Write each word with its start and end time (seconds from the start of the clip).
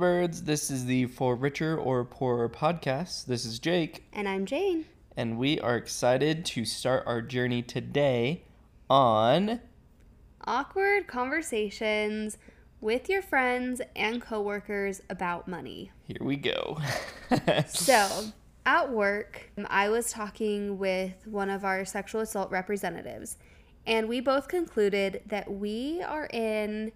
lovebirds? 0.00 0.44
This 0.44 0.70
is 0.70 0.86
the 0.86 1.04
For 1.08 1.36
Richer 1.36 1.76
or 1.76 2.06
Poorer 2.06 2.48
podcast. 2.48 3.26
This 3.26 3.44
is 3.44 3.58
Jake, 3.58 4.02
And 4.14 4.26
I'm 4.26 4.46
Jane. 4.46 4.86
and 5.14 5.36
we 5.36 5.60
are 5.60 5.76
excited 5.76 6.46
to 6.46 6.64
start 6.64 7.02
our 7.06 7.20
journey 7.20 7.60
today 7.60 8.44
on. 8.88 9.60
Awkward 10.46 11.06
conversations 11.06 12.38
with 12.80 13.10
your 13.10 13.20
friends 13.20 13.82
and 13.94 14.22
coworkers 14.22 15.02
about 15.10 15.46
money. 15.46 15.92
Here 16.06 16.16
we 16.22 16.36
go. 16.36 16.78
So, 17.68 18.24
at 18.64 18.90
work, 18.90 19.50
I 19.68 19.90
was 19.90 20.10
talking 20.10 20.78
with 20.78 21.26
one 21.26 21.50
of 21.50 21.62
our 21.62 21.84
sexual 21.84 22.22
assault 22.22 22.50
representatives, 22.50 23.36
and 23.86 24.08
we 24.08 24.20
both 24.20 24.48
concluded 24.48 25.20
that 25.26 25.52
we 25.52 26.02
are 26.02 26.26
in 26.32 26.90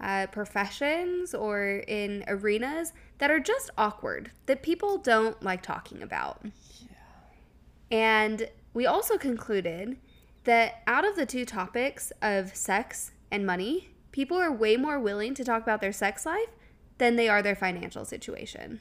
uh, 0.00 0.26
professions 0.28 1.34
or 1.34 1.82
in 1.88 2.24
arenas 2.28 2.92
that 3.18 3.30
are 3.30 3.40
just 3.40 3.70
awkward, 3.78 4.30
that 4.46 4.62
people 4.62 4.98
don't 4.98 5.42
like 5.42 5.62
talking 5.62 6.02
about. 6.02 6.40
Yeah. 6.42 6.88
And 7.90 8.48
we 8.74 8.86
also 8.86 9.16
concluded 9.16 9.96
that 10.44 10.82
out 10.86 11.06
of 11.06 11.16
the 11.16 11.26
two 11.26 11.44
topics 11.44 12.12
of 12.22 12.54
sex 12.54 13.12
and 13.30 13.46
money, 13.46 13.90
people 14.12 14.36
are 14.36 14.52
way 14.52 14.76
more 14.76 15.00
willing 15.00 15.34
to 15.34 15.44
talk 15.44 15.62
about 15.62 15.80
their 15.80 15.92
sex 15.92 16.26
life 16.26 16.50
than 16.98 17.16
they 17.16 17.28
are 17.28 17.42
their 17.42 17.56
financial 17.56 18.04
situation. 18.04 18.80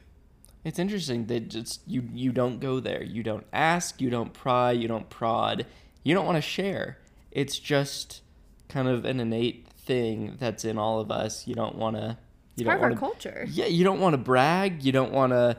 It's 0.64 0.80
interesting 0.80 1.28
that 1.28 1.50
just 1.50 1.82
you 1.88 2.10
you 2.12 2.32
don't 2.32 2.60
go 2.60 2.80
there. 2.80 3.04
You 3.04 3.22
don't 3.22 3.46
ask, 3.54 4.02
you 4.02 4.10
don't 4.10 4.34
pry, 4.34 4.72
you 4.72 4.88
don't 4.88 5.10
prod. 5.10 5.66
You 6.04 6.14
don't 6.14 6.26
want 6.26 6.38
to 6.38 6.42
share. 6.42 6.98
It's 7.32 7.60
just 7.60 8.22
kind 8.68 8.88
of 8.88 9.06
an 9.06 9.20
innate 9.20 9.68
thing 9.78 10.36
that's 10.40 10.66
in 10.66 10.78
all 10.78 11.00
of 11.00 11.12
us. 11.12 11.48
You 11.48 11.56
don't 11.56 11.76
want 11.76 11.96
to 11.96 12.18
you 12.56 12.66
Part 12.66 12.80
don't 12.80 12.92
of 12.92 13.00
our 13.00 13.08
want 13.08 13.22
to 13.22 13.22
culture. 13.22 13.46
Yeah, 13.50 13.66
you 13.66 13.84
don't 13.84 14.00
want 14.00 14.14
to 14.14 14.18
brag. 14.18 14.84
You 14.84 14.92
don't 14.92 15.12
want 15.12 15.34
to 15.34 15.58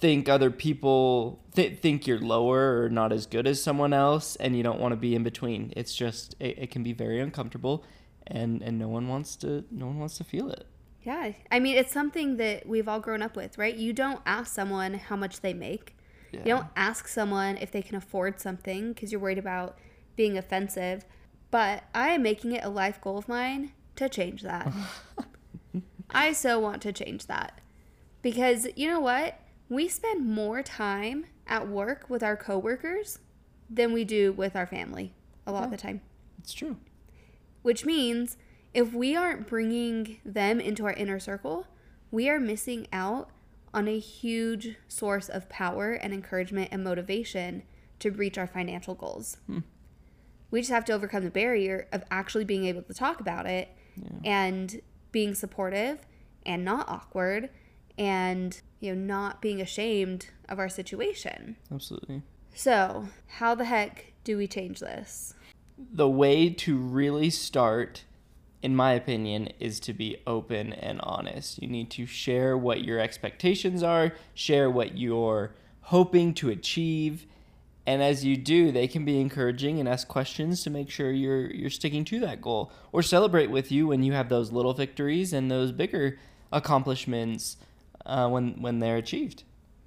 think 0.00 0.28
other 0.28 0.50
people 0.50 1.42
th- 1.54 1.80
think 1.80 2.06
you're 2.06 2.20
lower 2.20 2.82
or 2.82 2.88
not 2.88 3.12
as 3.12 3.26
good 3.26 3.46
as 3.46 3.60
someone 3.60 3.92
else 3.92 4.36
and 4.36 4.56
you 4.56 4.62
don't 4.62 4.78
want 4.78 4.92
to 4.92 4.96
be 4.96 5.14
in 5.14 5.24
between. 5.24 5.72
It's 5.76 5.94
just 5.94 6.36
it, 6.38 6.58
it 6.58 6.70
can 6.70 6.82
be 6.82 6.92
very 6.92 7.20
uncomfortable 7.20 7.84
and 8.26 8.62
and 8.62 8.78
no 8.78 8.88
one 8.88 9.08
wants 9.08 9.34
to 9.36 9.64
no 9.70 9.86
one 9.86 9.98
wants 9.98 10.18
to 10.18 10.24
feel 10.24 10.50
it. 10.50 10.66
Yeah. 11.02 11.32
I 11.50 11.58
mean, 11.58 11.76
it's 11.76 11.92
something 11.92 12.36
that 12.36 12.66
we've 12.66 12.86
all 12.86 13.00
grown 13.00 13.22
up 13.22 13.34
with, 13.34 13.56
right? 13.56 13.74
You 13.74 13.92
don't 13.92 14.20
ask 14.26 14.54
someone 14.54 14.94
how 14.94 15.16
much 15.16 15.40
they 15.40 15.54
make. 15.54 15.96
Yeah. 16.32 16.40
You 16.40 16.46
don't 16.46 16.66
ask 16.76 17.08
someone 17.08 17.56
if 17.56 17.70
they 17.70 17.82
can 17.82 17.96
afford 17.96 18.40
something 18.40 18.92
because 18.92 19.10
you're 19.10 19.20
worried 19.20 19.38
about 19.38 19.78
being 20.16 20.36
offensive. 20.36 21.04
But 21.50 21.84
I 21.94 22.10
am 22.10 22.22
making 22.22 22.52
it 22.52 22.64
a 22.64 22.68
life 22.68 23.00
goal 23.00 23.18
of 23.18 23.28
mine 23.28 23.72
to 23.96 24.08
change 24.08 24.42
that. 24.42 24.72
I 26.10 26.32
so 26.32 26.58
want 26.58 26.82
to 26.82 26.92
change 26.92 27.26
that. 27.26 27.60
Because 28.22 28.66
you 28.76 28.88
know 28.88 29.00
what? 29.00 29.40
We 29.68 29.88
spend 29.88 30.26
more 30.26 30.62
time 30.62 31.26
at 31.46 31.68
work 31.68 32.06
with 32.08 32.22
our 32.22 32.36
coworkers 32.36 33.18
than 33.70 33.92
we 33.92 34.04
do 34.04 34.32
with 34.32 34.56
our 34.56 34.66
family 34.66 35.14
a 35.46 35.52
lot 35.52 35.64
of 35.64 35.68
oh, 35.68 35.70
the 35.72 35.76
time. 35.78 36.02
It's 36.38 36.52
true. 36.52 36.76
Which 37.62 37.84
means 37.84 38.36
if 38.74 38.92
we 38.92 39.16
aren't 39.16 39.46
bringing 39.46 40.18
them 40.24 40.60
into 40.60 40.84
our 40.84 40.92
inner 40.92 41.18
circle, 41.18 41.66
we 42.10 42.28
are 42.28 42.38
missing 42.38 42.86
out 42.92 43.30
on 43.72 43.88
a 43.88 43.98
huge 43.98 44.76
source 44.86 45.28
of 45.28 45.48
power 45.48 45.92
and 45.92 46.12
encouragement 46.12 46.68
and 46.70 46.84
motivation 46.84 47.62
to 47.98 48.10
reach 48.10 48.38
our 48.38 48.46
financial 48.46 48.94
goals. 48.94 49.38
Hmm. 49.46 49.60
We 50.50 50.60
just 50.60 50.70
have 50.70 50.84
to 50.86 50.92
overcome 50.92 51.24
the 51.24 51.30
barrier 51.30 51.88
of 51.92 52.04
actually 52.10 52.44
being 52.44 52.64
able 52.64 52.82
to 52.82 52.94
talk 52.94 53.20
about 53.20 53.46
it 53.46 53.68
and 54.24 54.80
being 55.10 55.34
supportive 55.34 56.06
and 56.46 56.64
not 56.64 56.88
awkward 56.88 57.50
and 57.98 58.60
you 58.78 58.94
know 58.94 59.00
not 59.00 59.42
being 59.42 59.60
ashamed 59.60 60.28
of 60.48 60.58
our 60.58 60.68
situation. 60.68 61.56
Absolutely. 61.72 62.22
So, 62.54 63.08
how 63.26 63.54
the 63.54 63.64
heck 63.64 64.12
do 64.24 64.36
we 64.36 64.46
change 64.46 64.80
this? 64.80 65.34
the 65.92 66.08
way 66.08 66.50
to 66.50 66.76
really 66.76 67.30
start 67.30 68.04
in 68.62 68.74
my 68.74 68.92
opinion 68.92 69.48
is 69.60 69.78
to 69.78 69.92
be 69.92 70.16
open 70.26 70.72
and 70.72 71.00
honest 71.02 71.62
you 71.62 71.68
need 71.68 71.90
to 71.90 72.04
share 72.06 72.56
what 72.58 72.82
your 72.82 72.98
expectations 72.98 73.82
are 73.82 74.12
share 74.34 74.68
what 74.68 74.98
you're 74.98 75.54
hoping 75.82 76.34
to 76.34 76.50
achieve 76.50 77.26
and 77.88 78.02
as 78.02 78.24
you 78.24 78.36
do 78.36 78.70
they 78.70 78.86
can 78.86 79.04
be 79.04 79.18
encouraging 79.18 79.80
and 79.80 79.88
ask 79.88 80.06
questions 80.06 80.62
to 80.62 80.70
make 80.70 80.90
sure 80.90 81.10
you're 81.10 81.50
you're 81.50 81.70
sticking 81.70 82.04
to 82.04 82.20
that 82.20 82.42
goal 82.42 82.70
or 82.92 83.02
celebrate 83.02 83.50
with 83.50 83.72
you 83.72 83.86
when 83.86 84.02
you 84.02 84.12
have 84.12 84.28
those 84.28 84.52
little 84.52 84.74
victories 84.74 85.32
and 85.32 85.50
those 85.50 85.72
bigger 85.72 86.18
accomplishments 86.52 87.56
uh, 88.04 88.28
when 88.28 88.60
when 88.60 88.78
they're 88.78 88.98
achieved 88.98 89.42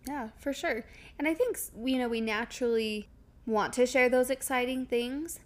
Yeah, 0.07 0.29
for 0.37 0.53
sure. 0.53 0.83
And 1.19 1.27
I 1.27 1.33
think, 1.33 1.59
you 1.85 1.99
know, 1.99 2.09
we 2.09 2.21
naturally 2.21 3.07
want 3.45 3.73
to 3.73 3.85
share 3.85 4.09
those 4.09 4.29
exciting 4.29 4.85
things. 4.85 5.39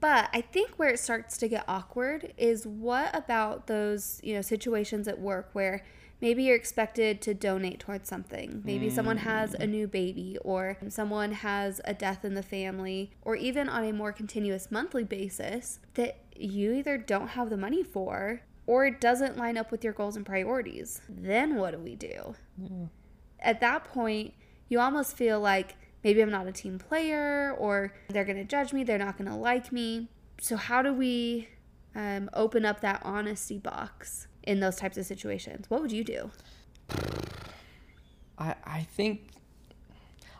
But 0.00 0.28
I 0.32 0.40
think 0.40 0.70
where 0.76 0.90
it 0.90 0.98
starts 0.98 1.36
to 1.38 1.48
get 1.48 1.64
awkward 1.68 2.32
is 2.36 2.66
what 2.66 3.14
about 3.14 3.66
those, 3.66 4.20
you 4.22 4.34
know, 4.34 4.42
situations 4.42 5.06
at 5.06 5.20
work 5.20 5.50
where 5.52 5.84
maybe 6.22 6.44
you're 6.44 6.56
expected 6.56 7.20
to 7.20 7.34
donate 7.34 7.80
towards 7.80 8.08
something. 8.08 8.62
Maybe 8.64 8.88
someone 8.88 9.18
has 9.18 9.52
a 9.54 9.66
new 9.66 9.86
baby 9.86 10.38
or 10.42 10.78
someone 10.88 11.32
has 11.32 11.80
a 11.84 11.92
death 11.92 12.24
in 12.24 12.34
the 12.34 12.42
family 12.42 13.10
or 13.22 13.36
even 13.36 13.68
on 13.68 13.84
a 13.84 13.92
more 13.92 14.12
continuous 14.12 14.70
monthly 14.70 15.04
basis 15.04 15.80
that 15.94 16.20
you 16.34 16.72
either 16.72 16.96
don't 16.96 17.28
have 17.30 17.50
the 17.50 17.56
money 17.56 17.82
for 17.82 18.42
or 18.66 18.86
it 18.86 19.00
doesn't 19.00 19.36
line 19.36 19.58
up 19.58 19.72
with 19.72 19.82
your 19.82 19.92
goals 19.92 20.16
and 20.16 20.24
priorities. 20.24 21.02
Then 21.08 21.56
what 21.56 21.72
do 21.72 21.78
we 21.78 21.96
do? 21.96 22.36
at 23.42 23.60
that 23.60 23.84
point, 23.84 24.32
you 24.68 24.80
almost 24.80 25.16
feel 25.16 25.40
like 25.40 25.76
maybe 26.02 26.20
I'm 26.22 26.30
not 26.30 26.46
a 26.46 26.52
team 26.52 26.78
player 26.78 27.54
or 27.58 27.92
they're 28.08 28.24
going 28.24 28.36
to 28.36 28.44
judge 28.44 28.72
me, 28.72 28.84
they're 28.84 28.98
not 28.98 29.18
going 29.18 29.28
to 29.28 29.36
like 29.36 29.72
me. 29.72 30.08
So, 30.40 30.56
how 30.56 30.82
do 30.82 30.92
we 30.92 31.48
um, 31.94 32.30
open 32.32 32.64
up 32.64 32.80
that 32.80 33.02
honesty 33.04 33.58
box 33.58 34.28
in 34.44 34.60
those 34.60 34.76
types 34.76 34.96
of 34.96 35.06
situations? 35.06 35.66
What 35.68 35.80
would 35.82 35.92
you 35.92 36.04
do? 36.04 36.30
I, 38.38 38.54
I 38.64 38.86
think 38.94 39.28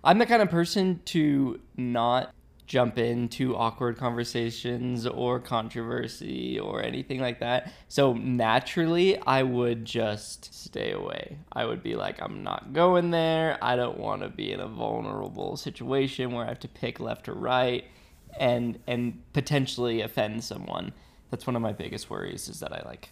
I'm 0.05 0.19
the 0.19 0.27
kind 0.27 0.43
of 0.43 0.51
person 0.51 1.01
to 1.07 1.61
not 1.77 2.35
jump 2.67 2.97
into 2.97 3.55
awkward 3.55 3.99
conversations 3.99 5.07
or 5.07 5.39
controversy 5.39 6.59
or 6.59 6.83
anything 6.83 7.21
like 7.21 7.39
that. 7.41 7.71
So 7.89 8.15
naturally, 8.15 9.19
I 9.19 9.43
would 9.43 9.85
just 9.85 10.55
stay 10.55 10.93
away. 10.93 11.37
I 11.53 11.67
would 11.67 11.83
be 11.83 11.97
like, 11.97 12.23
I'm 12.23 12.43
not 12.43 12.73
going 12.73 13.11
there. 13.11 13.59
I 13.61 13.77
don't 13.77 13.99
want 13.99 14.23
to 14.23 14.29
be 14.29 14.53
in 14.53 14.61
a 14.61 14.69
vulnerable 14.69 15.57
situation 15.57 16.33
where 16.33 16.47
I 16.47 16.49
have 16.49 16.61
to 16.61 16.69
pick 16.69 16.99
left 16.99 17.29
or 17.29 17.35
right 17.35 17.85
and 18.41 18.79
and 18.87 19.23
potentially 19.35 20.01
offend 20.01 20.43
someone. 20.43 20.93
That's 21.31 21.47
one 21.47 21.57
of 21.57 21.63
my 21.63 21.73
biggest 21.73 22.09
worries 22.09 22.49
is 22.49 22.61
that 22.61 22.73
I 22.73 22.83
like 22.87 23.11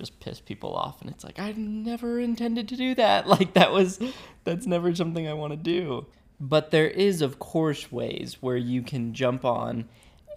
just 0.00 0.18
piss 0.18 0.40
people 0.40 0.74
off 0.74 1.00
and 1.00 1.10
it's 1.10 1.22
like 1.22 1.38
I've 1.38 1.58
never 1.58 2.18
intended 2.18 2.68
to 2.68 2.76
do 2.76 2.94
that. 2.96 3.26
Like 3.30 3.54
that 3.54 3.70
was 3.70 4.00
that's 4.42 4.66
never 4.66 4.94
something 4.94 5.28
I 5.28 5.34
want 5.34 5.52
to 5.52 5.56
do. 5.56 6.06
But 6.40 6.72
there 6.72 6.88
is 6.88 7.22
of 7.22 7.38
course 7.38 7.92
ways 7.92 8.38
where 8.40 8.56
you 8.56 8.82
can 8.82 9.14
jump 9.14 9.44
on 9.44 9.88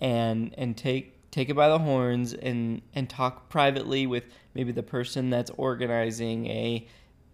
and 0.02 0.54
and 0.58 0.78
take 0.78 1.32
take 1.32 1.50
it 1.50 1.56
by 1.56 1.70
the 1.70 1.80
horns 1.80 2.34
and 2.34 2.82
and 2.94 3.10
talk 3.10 3.50
privately 3.50 4.06
with 4.06 4.26
maybe 4.54 4.72
the 4.72 4.84
person 4.84 5.32
that's 5.32 5.50
organizing 5.58 6.46
a 6.48 6.88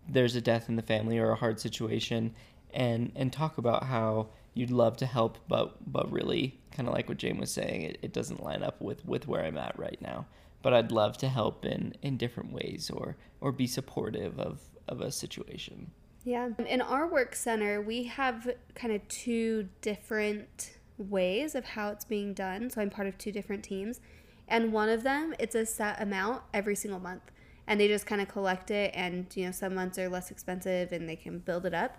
there's 0.07 0.35
a 0.35 0.41
death 0.41 0.69
in 0.69 0.78
the 0.78 0.81
family 0.81 1.17
or 1.17 1.31
a 1.31 1.35
hard 1.35 1.59
situation 1.59 2.34
and 2.73 3.11
and 3.16 3.34
talk 3.34 3.57
about 3.57 3.84
how 3.84 4.28
you'd 4.53 4.72
love 4.72 4.96
to 4.96 5.06
help 5.06 5.38
but 5.47 5.75
but 5.91 6.09
really 6.11 6.57
kind 6.72 6.88
of 6.88 6.94
like 6.94 7.09
what 7.09 7.17
Jane 7.17 7.38
was 7.38 7.51
saying 7.51 7.81
it, 7.81 8.00
it 8.01 8.13
doesn't 8.13 8.41
line 8.41 8.63
up 8.63 8.79
with 8.81 9.06
with 9.06 9.28
where 9.28 9.44
I'm 9.44 9.57
at 9.57 9.78
right 9.78 10.01
now 10.01 10.25
but 10.62 10.74
I'd 10.74 10.92
love 10.92 11.18
to 11.20 11.30
help 11.30 11.66
in 11.66 11.96
in 12.02 12.18
different 12.18 12.52
ways 12.52 12.90
or 12.90 13.18
or 13.42 13.52
be 13.52 13.68
supportive 13.68 14.40
of 14.40 14.59
of 14.88 15.02
a 15.02 15.12
situation 15.12 15.91
Yeah. 16.26 16.50
In 16.67 16.82
our 16.82 17.08
work 17.08 17.35
center, 17.35 17.82
we 17.82 18.03
have 18.03 18.50
kind 18.76 18.94
of 18.94 19.08
two 19.08 19.70
different 19.82 20.72
ways 20.97 21.56
of 21.56 21.64
how 21.66 21.90
it's 21.90 22.06
being 22.06 22.34
done. 22.34 22.70
So 22.70 22.82
I'm 22.82 22.90
part 22.90 23.08
of 23.08 23.17
two 23.17 23.32
different 23.32 23.64
teams. 23.64 24.02
And 24.47 24.73
one 24.73 24.90
of 24.90 25.03
them, 25.03 25.34
it's 25.40 25.56
a 25.56 25.66
set 25.66 26.02
amount 26.02 26.44
every 26.53 26.76
single 26.76 27.00
month. 27.00 27.23
And 27.67 27.79
they 27.79 27.88
just 27.88 28.06
kind 28.06 28.22
of 28.22 28.28
collect 28.28 28.72
it. 28.72 28.91
And, 28.94 29.28
you 29.35 29.46
know, 29.46 29.52
some 29.52 29.76
months 29.76 29.97
are 29.97 30.09
less 30.09 30.32
expensive 30.32 30.91
and 30.91 31.08
they 31.08 31.16
can 31.16 31.40
build 31.40 31.66
it 31.66 31.73
up. 31.73 31.97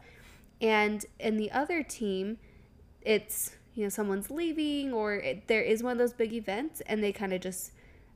And 0.60 1.06
in 1.18 1.36
the 1.36 1.50
other 1.52 1.82
team, 1.82 2.38
it's, 3.00 3.56
you 3.74 3.84
know, 3.84 3.88
someone's 3.88 4.30
leaving 4.30 4.92
or 4.92 5.14
it, 5.14 5.48
there 5.48 5.62
is 5.62 5.82
one 5.82 5.92
of 5.92 5.98
those 5.98 6.12
big 6.12 6.32
events 6.32 6.82
and 6.82 7.02
they 7.02 7.12
kind 7.12 7.32
of 7.32 7.40
just, 7.40 7.72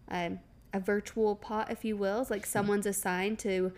um, 0.08 0.40
a 0.72 0.80
virtual 0.80 1.36
pot, 1.36 1.70
if 1.70 1.84
you 1.84 1.96
will. 1.96 2.22
It's 2.22 2.30
like 2.30 2.46
someone's 2.46 2.86
assigned 2.86 3.38
to 3.40 3.72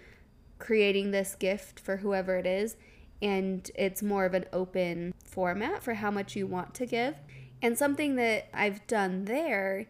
creating 0.58 1.10
this 1.10 1.34
gift 1.34 1.78
for 1.78 1.98
whoever 1.98 2.36
it 2.36 2.46
is 2.46 2.76
and 3.22 3.70
it's 3.74 4.02
more 4.02 4.24
of 4.24 4.34
an 4.34 4.44
open 4.52 5.14
format 5.24 5.82
for 5.82 5.94
how 5.94 6.10
much 6.10 6.36
you 6.36 6.46
want 6.46 6.74
to 6.74 6.86
give 6.86 7.14
and 7.62 7.76
something 7.76 8.16
that 8.16 8.48
i've 8.54 8.86
done 8.86 9.24
there 9.26 9.86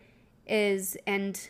is 0.47 0.97
and 1.07 1.49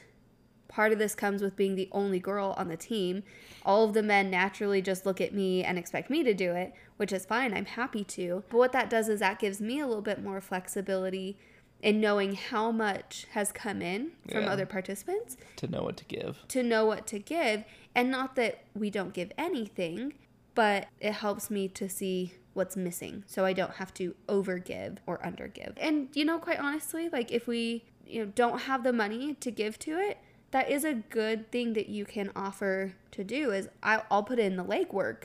part 0.68 0.92
of 0.92 0.98
this 0.98 1.14
comes 1.14 1.40
with 1.40 1.56
being 1.56 1.74
the 1.74 1.88
only 1.90 2.18
girl 2.18 2.54
on 2.58 2.68
the 2.68 2.76
team. 2.76 3.22
All 3.64 3.84
of 3.84 3.94
the 3.94 4.02
men 4.02 4.30
naturally 4.30 4.82
just 4.82 5.06
look 5.06 5.22
at 5.22 5.32
me 5.32 5.64
and 5.64 5.78
expect 5.78 6.10
me 6.10 6.22
to 6.22 6.34
do 6.34 6.52
it, 6.52 6.74
which 6.98 7.12
is 7.12 7.24
fine. 7.24 7.54
I'm 7.54 7.64
happy 7.64 8.04
to. 8.04 8.44
But 8.50 8.58
what 8.58 8.72
that 8.72 8.90
does 8.90 9.08
is 9.08 9.20
that 9.20 9.38
gives 9.38 9.58
me 9.58 9.80
a 9.80 9.86
little 9.86 10.02
bit 10.02 10.22
more 10.22 10.40
flexibility 10.40 11.38
in 11.86 12.00
knowing 12.00 12.34
how 12.34 12.72
much 12.72 13.28
has 13.30 13.52
come 13.52 13.80
in 13.80 14.10
from 14.28 14.42
Yeah. 14.42 14.50
other 14.50 14.66
participants 14.66 15.36
To 15.54 15.68
know 15.68 15.84
what 15.84 15.96
to 15.98 16.04
give. 16.04 16.36
to 16.48 16.64
know 16.64 16.84
what 16.84 17.06
to 17.06 17.20
give. 17.20 17.62
And 17.94 18.10
not 18.10 18.34
that 18.34 18.64
we 18.74 18.90
don't 18.90 19.14
give 19.14 19.30
anything, 19.38 20.14
but 20.56 20.88
it 21.00 21.12
helps 21.12 21.48
me 21.48 21.68
to 21.68 21.88
see 21.88 22.32
what's 22.54 22.76
missing 22.76 23.22
so 23.28 23.44
I 23.44 23.52
don't 23.52 23.74
have 23.74 23.94
to 23.94 24.16
overgive 24.28 24.96
or 25.06 25.18
undergive. 25.18 25.74
And, 25.76 26.08
you 26.12 26.24
know, 26.24 26.40
quite 26.40 26.58
honestly, 26.58 27.08
like 27.08 27.30
if 27.30 27.46
we 27.46 27.84
you 28.04 28.24
know 28.24 28.32
don't 28.34 28.62
have 28.62 28.82
the 28.82 28.92
money 28.92 29.34
to 29.34 29.50
give 29.52 29.78
to 29.80 29.96
it, 29.96 30.18
that 30.50 30.68
is 30.68 30.82
a 30.84 30.94
good 30.94 31.52
thing 31.52 31.74
that 31.74 31.88
you 31.88 32.04
can 32.04 32.32
offer 32.34 32.94
to 33.12 33.22
do 33.22 33.52
is 33.52 33.68
I, 33.80 34.02
I'll 34.10 34.24
put 34.24 34.40
in 34.40 34.56
the 34.56 34.64
legwork 34.64 35.24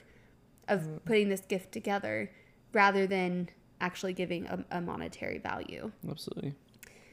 of 0.68 0.82
mm. 0.82 1.06
putting 1.06 1.30
this 1.30 1.42
gift 1.42 1.72
together 1.72 2.32
rather 2.72 3.08
than 3.08 3.50
actually 3.82 4.14
giving 4.14 4.46
a, 4.46 4.64
a 4.72 4.82
monetary 4.82 5.40
value. 5.40 5.92
Absolutely. 6.10 6.54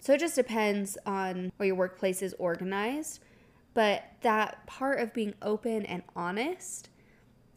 So 0.01 0.13
it 0.13 0.21
just 0.21 0.37
depends 0.37 0.97
on 1.05 1.51
where 1.57 1.67
your 1.67 1.77
workplace 1.77 2.23
is 2.23 2.35
organized. 2.39 3.21
But 3.75 4.05
that 4.23 4.67
part 4.67 5.01
of 5.01 5.13
being 5.13 5.35
open 5.43 5.85
and 5.87 6.03
honest 6.15 6.89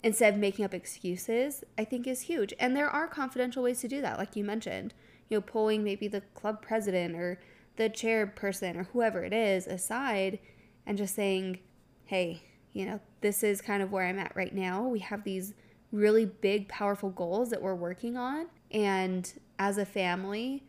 instead 0.04 0.34
of 0.34 0.40
making 0.40 0.66
up 0.66 0.74
excuses, 0.74 1.63
I 1.78 1.84
think 1.84 2.08
is 2.08 2.22
huge. 2.22 2.54
And 2.60 2.75
there 2.75 2.90
are 2.90 3.08
confidential 3.08 3.63
ways 3.63 3.81
to 3.81 3.88
do 3.88 4.02
that, 4.02 4.18
like 4.18 4.36
you 4.36 4.44
mentioned. 4.44 4.94
You 5.30 5.38
know, 5.38 5.42
pulling 5.42 5.84
maybe 5.84 6.07
the 6.07 6.22
club 6.22 6.62
president 6.62 7.16
or 7.16 7.40
the 7.78 7.90
chairperson 7.90 8.75
or 8.75 8.84
whoever 8.84 9.24
it 9.24 9.34
is 9.34 9.66
aside 9.68 10.40
and 10.86 10.98
just 10.98 11.16
saying, 11.16 11.60
hey, 12.06 12.44
you 12.74 12.86
know, 12.86 13.00
this 13.22 13.44
is 13.44 13.62
kind 13.62 13.81
of 13.81 13.92
where 13.92 14.06
I'm 14.06 14.19
at 14.19 14.36
right 14.36 14.54
now. 14.54 14.88
We 14.88 15.00
have 15.00 15.24
these 15.24 15.54
really 15.92 16.25
big, 16.25 16.68
powerful 16.68 17.10
goals 17.10 17.50
that 17.50 17.62
we're 17.62 17.75
working 17.75 18.18
on. 18.18 18.48
And 18.71 19.31
as 19.59 19.77
a 19.77 19.85
family, 19.85 20.63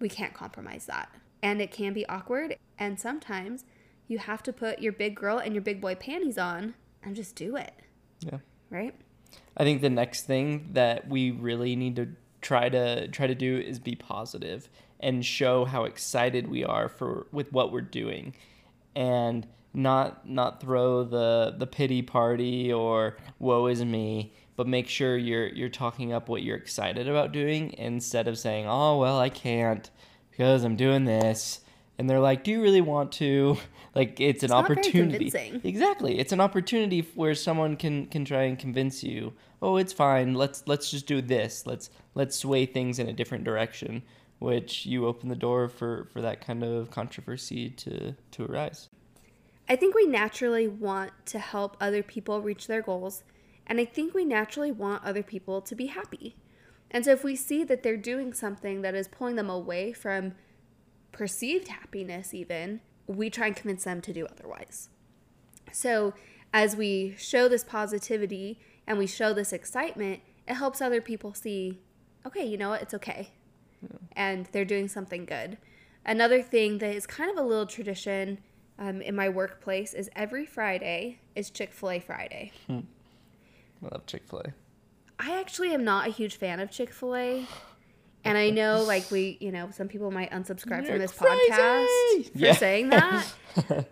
we 0.00 0.08
can't 0.08 0.34
compromise 0.34 0.86
that. 0.86 1.08
And 1.42 1.60
it 1.60 1.70
can 1.70 1.92
be 1.92 2.06
awkward. 2.08 2.56
And 2.78 2.98
sometimes 2.98 3.64
you 4.08 4.18
have 4.18 4.42
to 4.44 4.52
put 4.52 4.80
your 4.80 4.92
big 4.92 5.14
girl 5.14 5.38
and 5.38 5.54
your 5.54 5.62
big 5.62 5.80
boy 5.80 5.94
panties 5.94 6.38
on 6.38 6.74
and 7.02 7.14
just 7.14 7.36
do 7.36 7.56
it, 7.56 7.72
Yeah. 8.20 8.38
right? 8.70 8.94
I 9.56 9.64
think 9.64 9.80
the 9.82 9.90
next 9.90 10.22
thing 10.26 10.70
that 10.72 11.08
we 11.08 11.30
really 11.30 11.76
need 11.76 11.96
to 11.96 12.08
try 12.40 12.68
to 12.68 13.08
try 13.08 13.26
to 13.26 13.34
do 13.34 13.56
is 13.58 13.78
be 13.78 13.94
positive 13.94 14.68
and 15.00 15.24
show 15.24 15.64
how 15.64 15.84
excited 15.84 16.48
we 16.48 16.64
are 16.64 16.88
for 16.88 17.26
with 17.32 17.52
what 17.52 17.72
we're 17.72 17.80
doing 17.80 18.34
and 18.94 19.46
not 19.72 20.28
not 20.28 20.60
throw 20.60 21.02
the 21.04 21.54
the 21.56 21.66
pity 21.66 22.02
party 22.02 22.72
or 22.72 23.16
woe 23.38 23.66
is 23.66 23.84
me 23.84 24.32
but 24.56 24.66
make 24.66 24.88
sure 24.88 25.16
you're 25.16 25.48
you're 25.48 25.68
talking 25.68 26.12
up 26.12 26.28
what 26.28 26.42
you're 26.42 26.56
excited 26.56 27.08
about 27.08 27.32
doing 27.32 27.72
instead 27.78 28.28
of 28.28 28.38
saying 28.38 28.66
oh 28.68 28.98
well 28.98 29.18
I 29.18 29.28
can't 29.28 29.90
because 30.30 30.64
I'm 30.64 30.76
doing 30.76 31.04
this 31.04 31.60
and 31.98 32.08
they're 32.08 32.20
like 32.20 32.44
do 32.44 32.50
you 32.50 32.62
really 32.62 32.80
want 32.80 33.12
to 33.12 33.56
like 33.94 34.20
it's 34.20 34.42
an 34.42 34.46
It's 34.46 34.52
very 34.52 34.64
opportunity 34.64 35.30
convincing. 35.30 35.60
Exactly. 35.64 36.18
It's 36.18 36.32
an 36.32 36.40
opportunity 36.40 37.06
where 37.14 37.34
someone 37.34 37.76
can 37.76 38.06
can 38.06 38.24
try 38.24 38.42
and 38.42 38.58
convince 38.58 39.02
you, 39.04 39.32
"Oh, 39.62 39.76
it's 39.76 39.92
fine. 39.92 40.34
Let's 40.34 40.64
let's 40.66 40.90
just 40.90 41.06
do 41.06 41.22
this. 41.22 41.66
Let's 41.66 41.90
let's 42.14 42.36
sway 42.36 42.66
things 42.66 42.98
in 42.98 43.08
a 43.08 43.12
different 43.12 43.44
direction." 43.44 44.02
Which 44.40 44.84
you 44.84 45.06
open 45.06 45.28
the 45.28 45.36
door 45.36 45.68
for 45.68 46.08
for 46.12 46.20
that 46.20 46.44
kind 46.44 46.64
of 46.64 46.90
controversy 46.90 47.70
to 47.70 48.14
to 48.32 48.44
arise. 48.44 48.88
I 49.68 49.76
think 49.76 49.94
we 49.94 50.06
naturally 50.06 50.68
want 50.68 51.12
to 51.26 51.38
help 51.38 51.76
other 51.80 52.02
people 52.02 52.42
reach 52.42 52.66
their 52.66 52.82
goals, 52.82 53.22
and 53.66 53.80
I 53.80 53.84
think 53.84 54.14
we 54.14 54.24
naturally 54.24 54.72
want 54.72 55.04
other 55.04 55.22
people 55.22 55.60
to 55.62 55.74
be 55.74 55.86
happy. 55.86 56.36
And 56.90 57.04
so 57.04 57.12
if 57.12 57.24
we 57.24 57.34
see 57.34 57.64
that 57.64 57.82
they're 57.82 57.96
doing 57.96 58.32
something 58.32 58.82
that 58.82 58.94
is 58.94 59.08
pulling 59.08 59.36
them 59.36 59.50
away 59.50 59.92
from 59.92 60.34
perceived 61.12 61.68
happiness, 61.68 62.34
even, 62.34 62.80
we 63.06 63.30
try 63.30 63.48
and 63.48 63.56
convince 63.56 63.84
them 63.84 64.00
to 64.02 64.12
do 64.12 64.26
otherwise. 64.26 64.90
So 65.72 66.14
as 66.52 66.76
we 66.76 67.14
show 67.18 67.48
this 67.48 67.64
positivity 67.64 68.60
and 68.86 68.98
we 68.98 69.06
show 69.06 69.32
this 69.32 69.52
excitement, 69.52 70.20
it 70.46 70.54
helps 70.54 70.80
other 70.80 71.00
people 71.00 71.34
see, 71.34 71.80
okay, 72.26 72.44
you 72.44 72.56
know 72.56 72.70
what, 72.70 72.82
it's 72.82 72.94
okay. 72.94 73.30
And 74.14 74.46
they're 74.52 74.64
doing 74.64 74.88
something 74.88 75.24
good. 75.24 75.58
Another 76.06 76.42
thing 76.42 76.78
that 76.78 76.94
is 76.94 77.06
kind 77.06 77.30
of 77.30 77.36
a 77.36 77.46
little 77.46 77.66
tradition 77.66 78.38
um, 78.78 79.00
in 79.00 79.14
my 79.14 79.28
workplace 79.28 79.94
is 79.94 80.10
every 80.14 80.46
Friday 80.46 81.18
is 81.34 81.50
Chick 81.50 81.72
fil 81.72 81.90
A 81.90 81.98
Friday. 81.98 82.52
I 83.84 83.88
love 83.94 84.06
Chick 84.06 84.22
Fil 84.28 84.40
A. 84.40 84.52
I 85.18 85.38
actually 85.40 85.72
am 85.72 85.84
not 85.84 86.08
a 86.08 86.10
huge 86.10 86.36
fan 86.36 86.60
of 86.60 86.70
Chick 86.70 86.92
fil 86.92 87.14
A. 87.14 87.46
And 88.26 88.38
I 88.38 88.48
know, 88.50 88.82
like, 88.82 89.10
we, 89.10 89.36
you 89.40 89.52
know, 89.52 89.68
some 89.70 89.86
people 89.86 90.10
might 90.10 90.30
unsubscribe 90.30 90.78
from 90.78 90.86
You're 90.86 90.98
this 90.98 91.12
crazy! 91.12 91.50
podcast 91.52 92.32
for 92.32 92.38
Yeah. 92.38 92.52
saying 92.54 92.88
that. 92.90 93.26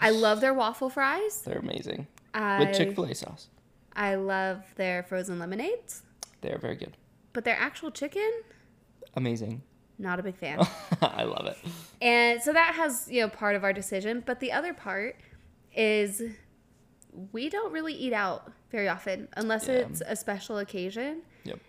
I 0.01 0.09
love 0.11 0.41
their 0.41 0.55
waffle 0.55 0.89
fries. 0.89 1.43
They're 1.43 1.59
amazing 1.59 2.07
I, 2.33 2.61
with 2.61 2.75
Chick 2.77 2.95
Fil 2.95 3.05
A 3.05 3.15
sauce. 3.15 3.49
I 3.95 4.15
love 4.15 4.63
their 4.77 5.03
frozen 5.03 5.39
lemonades. 5.39 6.03
They're 6.41 6.57
very 6.59 6.77
good. 6.77 6.97
But 7.35 7.45
their 7.45 7.57
actual 7.59 7.91
chicken, 7.91 8.31
Amazing. 9.15 9.63
not 9.99 10.19
a 10.19 10.23
big 10.23 10.37
fan. 10.37 10.67
I 11.03 11.25
love 11.25 11.47
it. 11.47 11.59
And 12.01 12.43
so 12.43 12.53
that 12.55 12.75
has, 12.75 13.07
you 13.11 13.21
know, 13.21 13.29
part 13.29 13.55
of 13.55 13.65
our 13.65 13.73
decision. 13.75 14.23
But 14.25 14.41
the 14.41 14.51
other 14.53 14.73
part 14.73 15.17
is 15.77 16.23
we 17.33 17.51
don't 17.51 17.71
really 17.73 17.93
eat 17.95 18.15
out 18.15 18.51
very 18.73 18.89
often 18.89 19.29
unless 19.37 19.69
Yeah. 19.69 19.75
it's 19.75 20.03
a 20.05 20.17
special 20.17 20.59
occasion. 20.59 21.23
Yep. 21.45 21.61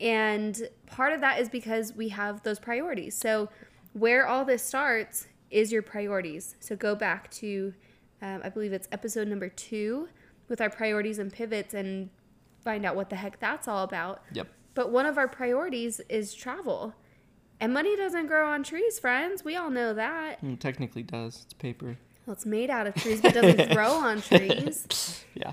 And 0.00 0.68
part 0.86 1.12
of 1.12 1.20
that 1.20 1.40
is 1.40 1.48
because 1.48 1.94
we 1.94 2.08
have 2.08 2.42
those 2.42 2.58
priorities. 2.58 3.14
So 3.14 3.48
where 3.92 4.26
all 4.26 4.44
this 4.44 4.62
starts 4.64 5.28
is 5.50 5.70
your 5.70 5.82
priorities. 5.82 6.56
So 6.60 6.74
go 6.76 6.94
back 6.94 7.30
to, 7.32 7.72
um, 8.20 8.40
I 8.42 8.48
believe 8.48 8.72
it's 8.72 8.88
episode 8.90 9.28
number 9.28 9.48
two 9.48 10.08
with 10.48 10.60
our 10.60 10.70
priorities 10.70 11.18
and 11.18 11.32
pivots 11.32 11.72
and 11.74 12.10
find 12.64 12.84
out 12.84 12.96
what 12.96 13.10
the 13.10 13.16
heck 13.16 13.38
that's 13.38 13.68
all 13.68 13.84
about. 13.84 14.22
Yep. 14.32 14.48
But 14.74 14.90
one 14.90 15.06
of 15.06 15.16
our 15.18 15.28
priorities 15.28 16.00
is 16.08 16.34
travel. 16.34 16.94
And 17.58 17.72
money 17.72 17.96
doesn't 17.96 18.26
grow 18.26 18.46
on 18.50 18.62
trees, 18.62 18.98
friends. 18.98 19.44
We 19.44 19.56
all 19.56 19.70
know 19.70 19.94
that. 19.94 20.42
Mm, 20.44 20.58
technically 20.58 21.02
does. 21.02 21.42
It's 21.44 21.54
paper. 21.54 21.96
Well, 22.26 22.34
it's 22.34 22.44
made 22.44 22.68
out 22.68 22.86
of 22.86 22.94
trees, 22.96 23.22
but 23.22 23.32
doesn't 23.32 23.70
grow 23.72 23.92
on 23.92 24.20
trees. 24.20 25.24
Yeah. 25.34 25.52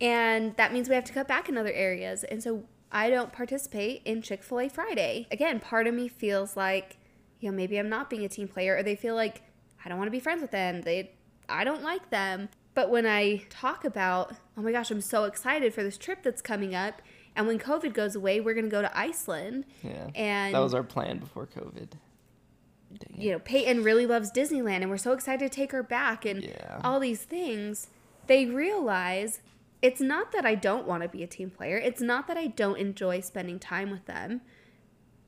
And 0.00 0.56
that 0.56 0.72
means 0.72 0.88
we 0.88 0.94
have 0.94 1.04
to 1.04 1.12
cut 1.12 1.28
back 1.28 1.48
in 1.48 1.56
other 1.58 1.72
areas. 1.72 2.24
And 2.24 2.42
so 2.42 2.64
I 2.90 3.10
don't 3.10 3.32
participate 3.32 4.02
in 4.04 4.22
Chick 4.22 4.42
fil 4.42 4.60
A 4.60 4.68
Friday. 4.68 5.26
Again, 5.30 5.60
part 5.60 5.86
of 5.86 5.94
me 5.94 6.08
feels 6.08 6.56
like, 6.56 6.96
you 7.40 7.50
know, 7.50 7.56
maybe 7.56 7.78
I'm 7.78 7.88
not 7.88 8.08
being 8.10 8.24
a 8.24 8.28
team 8.28 8.48
player, 8.48 8.76
or 8.76 8.82
they 8.82 8.96
feel 8.96 9.14
like 9.14 9.42
I 9.84 9.88
don't 9.88 9.98
want 9.98 10.08
to 10.08 10.12
be 10.12 10.20
friends 10.20 10.42
with 10.42 10.50
them. 10.50 10.82
They, 10.82 11.12
I 11.48 11.64
don't 11.64 11.82
like 11.82 12.10
them. 12.10 12.48
But 12.74 12.90
when 12.90 13.04
I 13.06 13.44
talk 13.50 13.84
about, 13.84 14.32
oh 14.56 14.62
my 14.62 14.72
gosh, 14.72 14.90
I'm 14.90 15.00
so 15.00 15.24
excited 15.24 15.74
for 15.74 15.82
this 15.82 15.98
trip 15.98 16.22
that's 16.22 16.40
coming 16.40 16.74
up, 16.74 17.02
and 17.36 17.46
when 17.46 17.58
COVID 17.58 17.92
goes 17.94 18.14
away, 18.14 18.40
we're 18.40 18.54
going 18.54 18.64
to 18.66 18.70
go 18.70 18.82
to 18.82 18.98
Iceland. 18.98 19.64
Yeah. 19.82 20.08
And 20.14 20.54
that 20.54 20.60
was 20.60 20.74
our 20.74 20.82
plan 20.82 21.18
before 21.18 21.46
COVID. 21.46 21.92
You 23.16 23.32
know, 23.32 23.38
Peyton 23.38 23.84
really 23.84 24.04
loves 24.04 24.32
Disneyland 24.32 24.78
and 24.82 24.90
we're 24.90 24.96
so 24.96 25.12
excited 25.12 25.50
to 25.50 25.54
take 25.54 25.70
her 25.70 25.82
back 25.82 26.24
and 26.24 26.42
Yeah. 26.42 26.80
all 26.82 26.98
these 26.98 27.22
things, 27.22 27.86
they 28.26 28.46
realize 28.46 29.40
it's 29.82 30.00
not 30.00 30.32
that 30.32 30.44
I 30.44 30.54
don't 30.54 30.86
want 30.86 31.02
to 31.02 31.08
be 31.08 31.22
a 31.22 31.26
team 31.26 31.50
player. 31.50 31.76
It's 31.76 32.00
not 32.00 32.26
that 32.28 32.36
I 32.36 32.48
don't 32.48 32.78
enjoy 32.78 33.20
spending 33.20 33.58
time 33.58 33.90
with 33.90 34.06
them. 34.06 34.42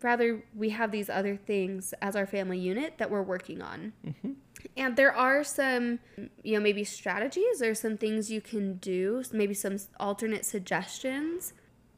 Rather, 0.03 0.45
we 0.55 0.71
have 0.71 0.91
these 0.91 1.09
other 1.09 1.37
things 1.37 1.95
as 2.03 2.17
our 2.17 2.27
family 2.27 2.59
unit 2.59 2.99
that 2.99 3.11
we're 3.11 3.23
working 3.23 3.63
on. 3.63 3.93
Mm-hmm. 4.05 4.33
And 4.77 4.97
there 4.97 5.15
are 5.15 5.45
some, 5.45 6.01
you 6.43 6.55
know, 6.55 6.61
maybe 6.61 6.85
strategies 6.85 7.63
or 7.63 7.75
some 7.75 7.97
things 7.97 8.31
you 8.31 8.41
can 8.41 8.75
do, 8.75 9.23
maybe 9.33 9.55
some 9.55 9.77
alternate 10.01 10.45
suggestions 10.45 11.53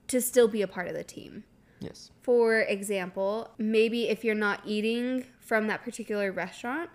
to 0.09 0.21
still 0.21 0.49
be 0.49 0.63
a 0.63 0.69
part 0.69 0.87
of 0.89 0.95
the 0.95 1.05
team. 1.05 1.45
Yes. 1.81 2.11
For 2.23 2.61
example, 2.61 3.51
maybe 3.59 4.09
if 4.09 4.25
you're 4.25 4.35
not 4.35 4.61
eating 4.65 5.25
from 5.41 5.67
that 5.69 5.83
particular 5.83 6.31
restaurant, 6.31 6.91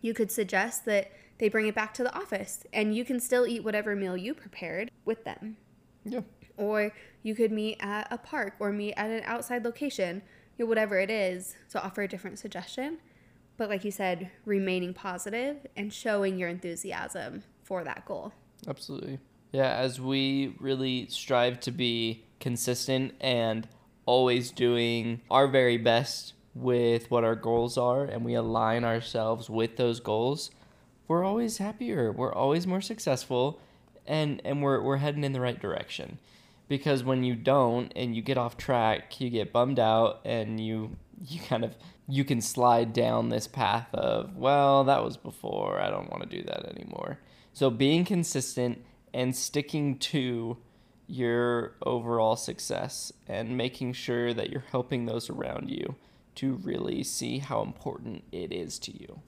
you 0.00 0.14
could 0.14 0.30
suggest 0.30 0.84
that 0.84 1.10
they 1.38 1.48
bring 1.48 1.66
it 1.66 1.74
back 1.74 1.92
to 1.94 2.02
the 2.02 2.14
office 2.14 2.64
and 2.72 2.94
you 2.94 3.04
can 3.04 3.20
still 3.20 3.46
eat 3.46 3.64
whatever 3.64 3.94
meal 3.94 4.16
you 4.16 4.34
prepared 4.34 4.90
with 5.04 5.24
them. 5.24 5.56
Yeah. 6.04 6.20
Or 6.56 6.92
you 7.22 7.34
could 7.34 7.52
meet 7.52 7.76
at 7.80 8.08
a 8.10 8.18
park 8.18 8.54
or 8.58 8.72
meet 8.72 8.94
at 8.94 9.10
an 9.10 9.22
outside 9.24 9.64
location, 9.64 10.22
you 10.56 10.64
know, 10.64 10.68
whatever 10.68 10.98
it 10.98 11.10
is, 11.10 11.56
to 11.70 11.82
offer 11.82 12.02
a 12.02 12.08
different 12.08 12.38
suggestion. 12.38 12.98
But 13.56 13.68
like 13.68 13.84
you 13.84 13.90
said, 13.90 14.30
remaining 14.44 14.94
positive 14.94 15.66
and 15.76 15.92
showing 15.92 16.38
your 16.38 16.48
enthusiasm 16.48 17.42
for 17.62 17.84
that 17.84 18.04
goal. 18.06 18.32
Absolutely. 18.66 19.18
Yeah, 19.52 19.74
as 19.74 20.00
we 20.00 20.54
really 20.60 21.06
strive 21.08 21.60
to 21.60 21.70
be 21.70 22.24
consistent 22.40 23.14
and 23.20 23.68
always 24.04 24.50
doing 24.50 25.20
our 25.30 25.48
very 25.48 25.78
best 25.78 26.34
with 26.54 27.10
what 27.10 27.24
our 27.24 27.34
goals 27.34 27.76
are 27.76 28.04
and 28.04 28.24
we 28.24 28.34
align 28.34 28.84
ourselves 28.84 29.50
with 29.50 29.76
those 29.76 30.00
goals, 30.00 30.50
we're 31.08 31.24
always 31.24 31.58
happier. 31.58 32.12
We're 32.12 32.32
always 32.32 32.66
more 32.66 32.80
successful 32.80 33.60
and 34.06 34.40
and 34.44 34.62
we're 34.62 34.80
we're 34.80 34.98
heading 34.98 35.24
in 35.24 35.32
the 35.32 35.40
right 35.40 35.60
direction. 35.60 36.18
Because 36.68 37.04
when 37.04 37.22
you 37.22 37.36
don't 37.36 37.92
and 37.94 38.16
you 38.16 38.22
get 38.22 38.38
off 38.38 38.56
track, 38.56 39.20
you 39.20 39.30
get 39.30 39.52
bummed 39.52 39.78
out 39.78 40.20
and 40.24 40.60
you 40.60 40.96
you 41.24 41.40
kind 41.40 41.64
of 41.64 41.76
you 42.08 42.24
can 42.24 42.40
slide 42.40 42.92
down 42.92 43.28
this 43.28 43.48
path 43.48 43.88
of, 43.92 44.36
well, 44.36 44.84
that 44.84 45.02
was 45.02 45.16
before. 45.16 45.80
I 45.80 45.90
don't 45.90 46.10
want 46.10 46.22
to 46.22 46.36
do 46.36 46.42
that 46.44 46.66
anymore. 46.66 47.18
So 47.52 47.68
being 47.70 48.04
consistent 48.04 48.84
and 49.12 49.34
sticking 49.34 49.98
to 49.98 50.56
your 51.08 51.74
overall 51.82 52.36
success 52.36 53.12
and 53.26 53.56
making 53.56 53.92
sure 53.92 54.32
that 54.34 54.50
you're 54.50 54.64
helping 54.70 55.06
those 55.06 55.30
around 55.30 55.70
you 55.70 55.96
to 56.36 56.54
really 56.56 57.02
see 57.02 57.38
how 57.38 57.62
important 57.62 58.22
it 58.30 58.52
is 58.52 58.78
to 58.80 58.92
you. 58.92 59.20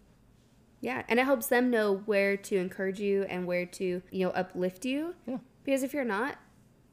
Yeah, 0.80 1.02
and 1.08 1.18
it 1.18 1.25
helps 1.25 1.49
them 1.49 1.70
know 1.70 2.02
where 2.06 2.37
to 2.37 2.56
encourage 2.56 3.00
you 3.00 3.25
and 3.25 3.47
where 3.47 3.66
to, 3.66 4.02
you 4.11 4.26
know, 4.26 4.30
uplift 4.30 4.85
you. 4.85 5.14
Yeah. 5.26 5.38
Because 5.64 5.82
if 5.82 5.92
you're 5.92 6.04
not, 6.04 6.37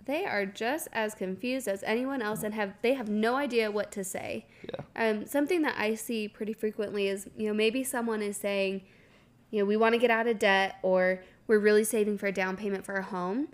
they 0.05 0.25
are 0.25 0.45
just 0.45 0.87
as 0.91 1.13
confused 1.15 1.67
as 1.67 1.83
anyone 1.83 2.21
else 2.21 2.43
and 2.43 2.53
have 2.53 2.73
they 2.81 2.93
have 2.93 3.09
no 3.09 3.35
idea 3.35 3.71
what 3.71 3.91
to 3.91 4.03
say. 4.03 4.47
Yeah. 4.63 5.09
Um, 5.09 5.25
something 5.25 5.61
that 5.63 5.75
I 5.77 5.95
see 5.95 6.27
pretty 6.27 6.53
frequently 6.53 7.07
is, 7.07 7.27
you 7.37 7.47
know, 7.47 7.53
maybe 7.53 7.83
someone 7.83 8.21
is 8.21 8.37
saying, 8.37 8.81
you 9.51 9.59
know, 9.59 9.65
we 9.65 9.77
want 9.77 9.93
to 9.93 9.99
get 9.99 10.11
out 10.11 10.27
of 10.27 10.39
debt 10.39 10.77
or 10.81 11.21
we're 11.47 11.59
really 11.59 11.83
saving 11.83 12.17
for 12.17 12.27
a 12.27 12.31
down 12.31 12.57
payment 12.57 12.85
for 12.85 12.95
a 12.95 13.03
home 13.03 13.49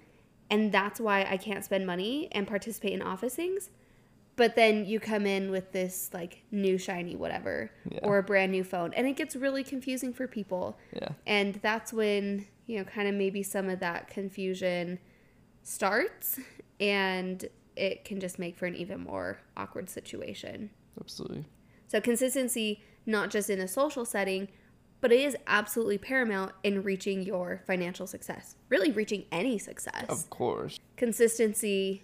and 0.52 0.72
that's 0.72 1.00
why 1.00 1.26
I 1.28 1.38
can't 1.38 1.64
spend 1.64 1.88
money 1.88 2.28
and 2.34 2.46
participate 2.46 2.92
in 2.92 3.02
office 3.02 3.36
things. 3.36 3.70
But 4.42 4.56
then 4.56 4.86
you 4.86 5.00
come 5.00 5.28
in 5.28 5.52
with 5.52 5.72
this 5.72 6.10
like 6.16 6.42
new 6.50 6.80
shiny 6.80 7.16
whatever 7.16 7.70
Yeah. 7.92 8.00
or 8.02 8.18
a 8.18 8.24
brand 8.24 8.52
new 8.52 8.64
phone 8.64 8.92
and 8.96 9.06
it 9.06 9.16
gets 9.16 9.36
really 9.36 9.64
confusing 9.64 10.14
for 10.14 10.26
people. 10.28 10.80
Yeah. 10.94 11.10
And 11.28 11.60
that's 11.62 11.94
when, 11.94 12.48
you 12.66 12.80
know, 12.80 12.84
kind 12.84 13.08
of 13.08 13.14
maybe 13.14 13.44
some 13.44 13.70
of 13.70 13.80
that 13.82 14.08
confusion 14.08 14.98
starts 15.62 16.40
and 16.80 17.46
it 17.76 18.04
can 18.04 18.20
just 18.20 18.40
make 18.40 18.58
for 18.58 18.66
an 18.66 18.74
even 18.76 19.02
more 19.02 19.38
awkward 19.56 19.92
situation. 19.92 20.72
Absolutely. 21.00 21.46
So, 21.88 22.02
consistency, 22.02 22.82
not 23.06 23.30
just 23.30 23.48
in 23.48 23.60
a 23.60 23.68
social 23.68 24.06
setting, 24.06 24.48
but 25.02 25.12
it 25.12 25.22
is 25.22 25.38
absolutely 25.46 26.00
paramount 26.00 26.54
in 26.64 26.82
reaching 26.82 27.22
your 27.22 27.62
financial 27.68 28.08
success, 28.08 28.56
really 28.70 28.90
reaching 28.92 29.26
any 29.32 29.60
success. 29.60 30.06
Of 30.10 30.32
course. 30.32 30.80
Consistency 30.98 32.02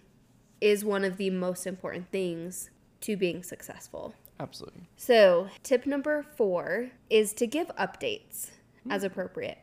is 0.62 0.84
one 0.84 1.04
of 1.04 1.18
the 1.18 1.30
most 1.30 1.68
important 1.68 2.12
things 2.12 2.70
to 3.02 3.16
being 3.16 3.44
successful. 3.44 4.14
Absolutely. 4.40 4.88
So, 4.96 5.50
tip 5.64 5.86
number 5.86 6.24
four 6.24 6.90
is 7.10 7.34
to 7.34 7.48
give 7.48 7.68
updates 7.76 8.52
hmm. 8.84 8.92
as 8.92 9.04
appropriate. 9.04 9.60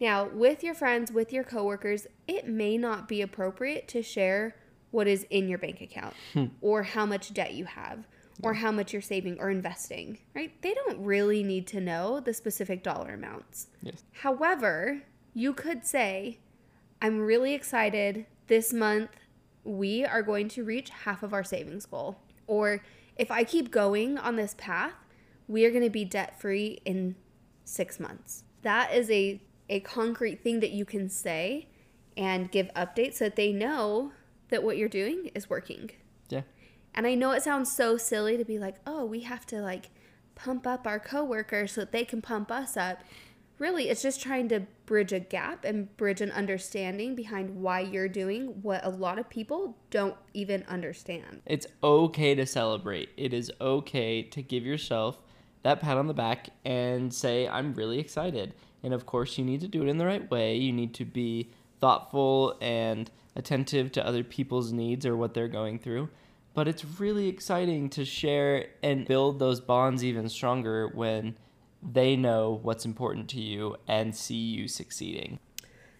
Now, 0.00 0.28
with 0.28 0.64
your 0.64 0.74
friends, 0.74 1.12
with 1.12 1.32
your 1.32 1.44
coworkers, 1.44 2.06
it 2.26 2.48
may 2.48 2.76
not 2.78 3.06
be 3.06 3.20
appropriate 3.20 3.86
to 3.88 4.02
share 4.02 4.56
what 4.90 5.06
is 5.06 5.26
in 5.30 5.48
your 5.48 5.58
bank 5.58 5.80
account 5.80 6.14
hmm. 6.32 6.46
or 6.60 6.82
how 6.82 7.06
much 7.06 7.32
debt 7.32 7.54
you 7.54 7.66
have 7.66 8.06
or 8.42 8.54
how 8.54 8.72
much 8.72 8.92
you're 8.92 9.02
saving 9.02 9.38
or 9.38 9.50
investing, 9.50 10.18
right? 10.34 10.50
They 10.62 10.74
don't 10.74 11.04
really 11.04 11.42
need 11.42 11.66
to 11.68 11.80
know 11.80 12.20
the 12.20 12.32
specific 12.32 12.82
dollar 12.82 13.14
amounts. 13.14 13.66
Yes. 13.82 14.02
However, 14.12 15.02
you 15.34 15.52
could 15.52 15.86
say, 15.86 16.38
I'm 17.02 17.20
really 17.20 17.54
excited 17.54 18.26
this 18.46 18.72
month 18.72 19.10
we 19.64 20.04
are 20.04 20.22
going 20.22 20.48
to 20.48 20.64
reach 20.64 20.90
half 20.90 21.22
of 21.22 21.32
our 21.32 21.44
savings 21.44 21.86
goal. 21.86 22.18
Or 22.46 22.82
if 23.16 23.30
I 23.30 23.44
keep 23.44 23.70
going 23.70 24.18
on 24.18 24.36
this 24.36 24.54
path, 24.56 24.94
we 25.46 25.64
are 25.64 25.70
going 25.70 25.84
to 25.84 25.90
be 25.90 26.04
debt 26.04 26.40
free 26.40 26.80
in 26.84 27.16
six 27.64 28.00
months. 28.00 28.44
That 28.62 28.92
is 28.94 29.10
a, 29.10 29.40
a 29.68 29.80
concrete 29.80 30.42
thing 30.42 30.60
that 30.60 30.70
you 30.70 30.84
can 30.84 31.08
say 31.08 31.68
and 32.16 32.50
give 32.50 32.72
updates 32.74 33.14
so 33.14 33.24
that 33.24 33.36
they 33.36 33.52
know 33.52 34.12
that 34.48 34.62
what 34.62 34.76
you're 34.76 34.88
doing 34.88 35.30
is 35.34 35.48
working. 35.48 35.90
Yeah. 36.28 36.42
And 36.94 37.06
I 37.06 37.14
know 37.14 37.32
it 37.32 37.42
sounds 37.42 37.72
so 37.72 37.96
silly 37.96 38.36
to 38.36 38.44
be 38.44 38.58
like, 38.58 38.76
oh, 38.86 39.04
we 39.04 39.20
have 39.20 39.46
to 39.46 39.60
like 39.60 39.90
pump 40.34 40.66
up 40.66 40.86
our 40.86 40.98
coworkers 40.98 41.72
so 41.72 41.82
that 41.82 41.92
they 41.92 42.04
can 42.04 42.20
pump 42.20 42.50
us 42.50 42.76
up. 42.76 43.02
Really, 43.60 43.90
it's 43.90 44.00
just 44.00 44.22
trying 44.22 44.48
to 44.48 44.60
bridge 44.86 45.12
a 45.12 45.20
gap 45.20 45.66
and 45.66 45.94
bridge 45.98 46.22
an 46.22 46.30
understanding 46.32 47.14
behind 47.14 47.56
why 47.56 47.80
you're 47.80 48.08
doing 48.08 48.62
what 48.62 48.82
a 48.82 48.88
lot 48.88 49.18
of 49.18 49.28
people 49.28 49.76
don't 49.90 50.16
even 50.32 50.64
understand. 50.66 51.42
It's 51.44 51.66
okay 51.82 52.34
to 52.34 52.46
celebrate. 52.46 53.10
It 53.18 53.34
is 53.34 53.52
okay 53.60 54.22
to 54.22 54.40
give 54.40 54.64
yourself 54.64 55.20
that 55.62 55.78
pat 55.78 55.98
on 55.98 56.06
the 56.06 56.14
back 56.14 56.48
and 56.64 57.12
say, 57.12 57.46
I'm 57.46 57.74
really 57.74 57.98
excited. 57.98 58.54
And 58.82 58.94
of 58.94 59.04
course, 59.04 59.36
you 59.36 59.44
need 59.44 59.60
to 59.60 59.68
do 59.68 59.82
it 59.82 59.88
in 59.88 59.98
the 59.98 60.06
right 60.06 60.28
way. 60.30 60.56
You 60.56 60.72
need 60.72 60.94
to 60.94 61.04
be 61.04 61.50
thoughtful 61.80 62.56
and 62.62 63.10
attentive 63.36 63.92
to 63.92 64.06
other 64.06 64.24
people's 64.24 64.72
needs 64.72 65.04
or 65.04 65.18
what 65.18 65.34
they're 65.34 65.48
going 65.48 65.78
through. 65.78 66.08
But 66.54 66.66
it's 66.66 66.86
really 66.98 67.28
exciting 67.28 67.90
to 67.90 68.06
share 68.06 68.68
and 68.82 69.06
build 69.06 69.38
those 69.38 69.60
bonds 69.60 70.02
even 70.02 70.30
stronger 70.30 70.88
when 70.88 71.36
they 71.82 72.16
know 72.16 72.58
what's 72.62 72.84
important 72.84 73.28
to 73.30 73.40
you 73.40 73.76
and 73.88 74.14
see 74.14 74.34
you 74.34 74.68
succeeding. 74.68 75.38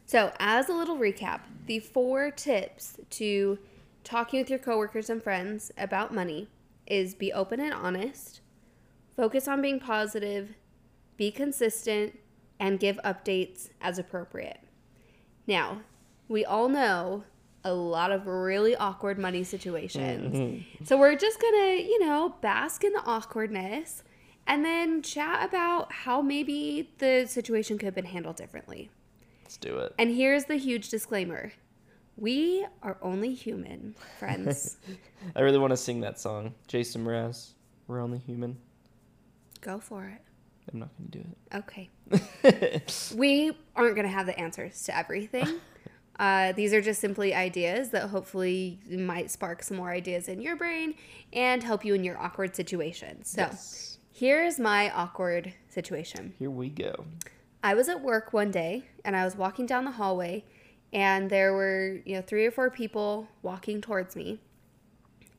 So, 0.07 0.33
as 0.39 0.69
a 0.69 0.75
little 0.75 0.97
recap, 0.97 1.41
the 1.67 1.79
four 1.79 2.31
tips 2.31 2.99
to 3.11 3.59
talking 4.03 4.41
with 4.41 4.51
your 4.51 4.59
coworkers 4.59 5.09
and 5.09 5.23
friends 5.23 5.71
about 5.79 6.13
money 6.13 6.49
is 6.87 7.15
be 7.15 7.33
open 7.33 7.61
and 7.61 7.73
honest, 7.73 8.41
focus 9.17 9.47
on 9.47 9.63
being 9.63 9.79
positive, 9.79 10.57
be 11.17 11.31
consistent, 11.31 12.19
and 12.59 12.81
give 12.81 12.99
updates 13.05 13.71
as 13.81 13.99
appropriate. 13.99 14.61
Now, 15.47 15.83
we 16.29 16.45
all 16.45 16.69
know 16.69 17.25
a 17.63 17.73
lot 17.73 18.11
of 18.11 18.27
really 18.27 18.75
awkward 18.75 19.19
money 19.19 19.45
situations. 19.45 20.37
Mm-hmm. 20.37 20.85
So, 20.85 20.99
we're 20.99 21.17
just 21.17 21.41
gonna, 21.41 21.77
you 21.77 22.05
know, 22.05 22.35
bask 22.41 22.83
in 22.83 22.93
the 22.93 23.05
awkwardness 23.05 24.03
and 24.51 24.65
then 24.65 25.01
chat 25.01 25.49
about 25.49 25.93
how 25.93 26.21
maybe 26.21 26.91
the 26.99 27.25
situation 27.27 27.79
could 27.79 27.87
have 27.87 27.95
been 27.95 28.05
handled 28.05 28.35
differently. 28.35 28.91
Let's 29.45 29.57
do 29.57 29.79
it. 29.79 29.95
And 29.97 30.11
here's 30.15 30.45
the 30.45 30.57
huge 30.57 30.89
disclaimer 30.91 31.53
we 32.17 32.67
are 32.83 32.99
only 33.01 33.33
human, 33.33 33.95
friends. 34.19 34.77
I 35.37 35.41
really 35.41 35.59
want 35.59 35.71
to 35.71 35.77
sing 35.77 36.01
that 36.01 36.19
song. 36.19 36.53
Jason 36.67 37.05
Mraz, 37.05 37.53
We're 37.87 38.01
Only 38.01 38.19
Human. 38.19 38.59
Go 39.61 39.79
for 39.79 40.05
it. 40.05 40.21
I'm 40.71 40.81
not 40.81 40.91
going 40.99 41.11
to 41.11 41.19
do 41.19 41.25
it. 41.31 41.57
Okay. 41.57 43.13
We 43.17 43.57
aren't 43.77 43.95
going 43.95 44.07
to 44.07 44.13
have 44.13 44.27
the 44.27 44.39
answers 44.39 44.83
to 44.85 44.97
everything. 44.97 45.47
Uh, 46.19 46.53
these 46.53 46.75
are 46.75 46.83
just 46.83 47.01
simply 47.01 47.33
ideas 47.33 47.89
that 47.89 48.11
hopefully 48.11 48.79
might 48.91 49.31
spark 49.31 49.63
some 49.63 49.79
more 49.79 49.91
ideas 49.91 50.29
in 50.29 50.39
your 50.39 50.55
brain 50.55 50.95
and 51.33 51.63
help 51.63 51.83
you 51.83 51.95
in 51.95 52.05
your 52.05 52.19
awkward 52.19 52.55
situation. 52.55 53.25
So, 53.25 53.41
yes. 53.41 53.91
Here's 54.21 54.61
my 54.61 54.91
awkward 54.91 55.55
situation. 55.67 56.35
Here 56.39 56.51
we 56.51 56.69
go. 56.69 57.07
I 57.65 57.73
was 57.73 57.89
at 57.89 58.03
work 58.03 58.35
one 58.35 58.51
day 58.51 58.85
and 59.03 59.17
I 59.17 59.25
was 59.25 59.35
walking 59.35 59.65
down 59.65 59.87
the 59.87 59.93
hallway 59.93 60.45
and 60.93 61.31
there 61.31 61.55
were, 61.55 62.01
you 62.05 62.17
know, 62.17 62.21
three 62.21 62.45
or 62.45 62.51
four 62.51 62.69
people 62.69 63.29
walking 63.41 63.81
towards 63.81 64.15
me 64.15 64.39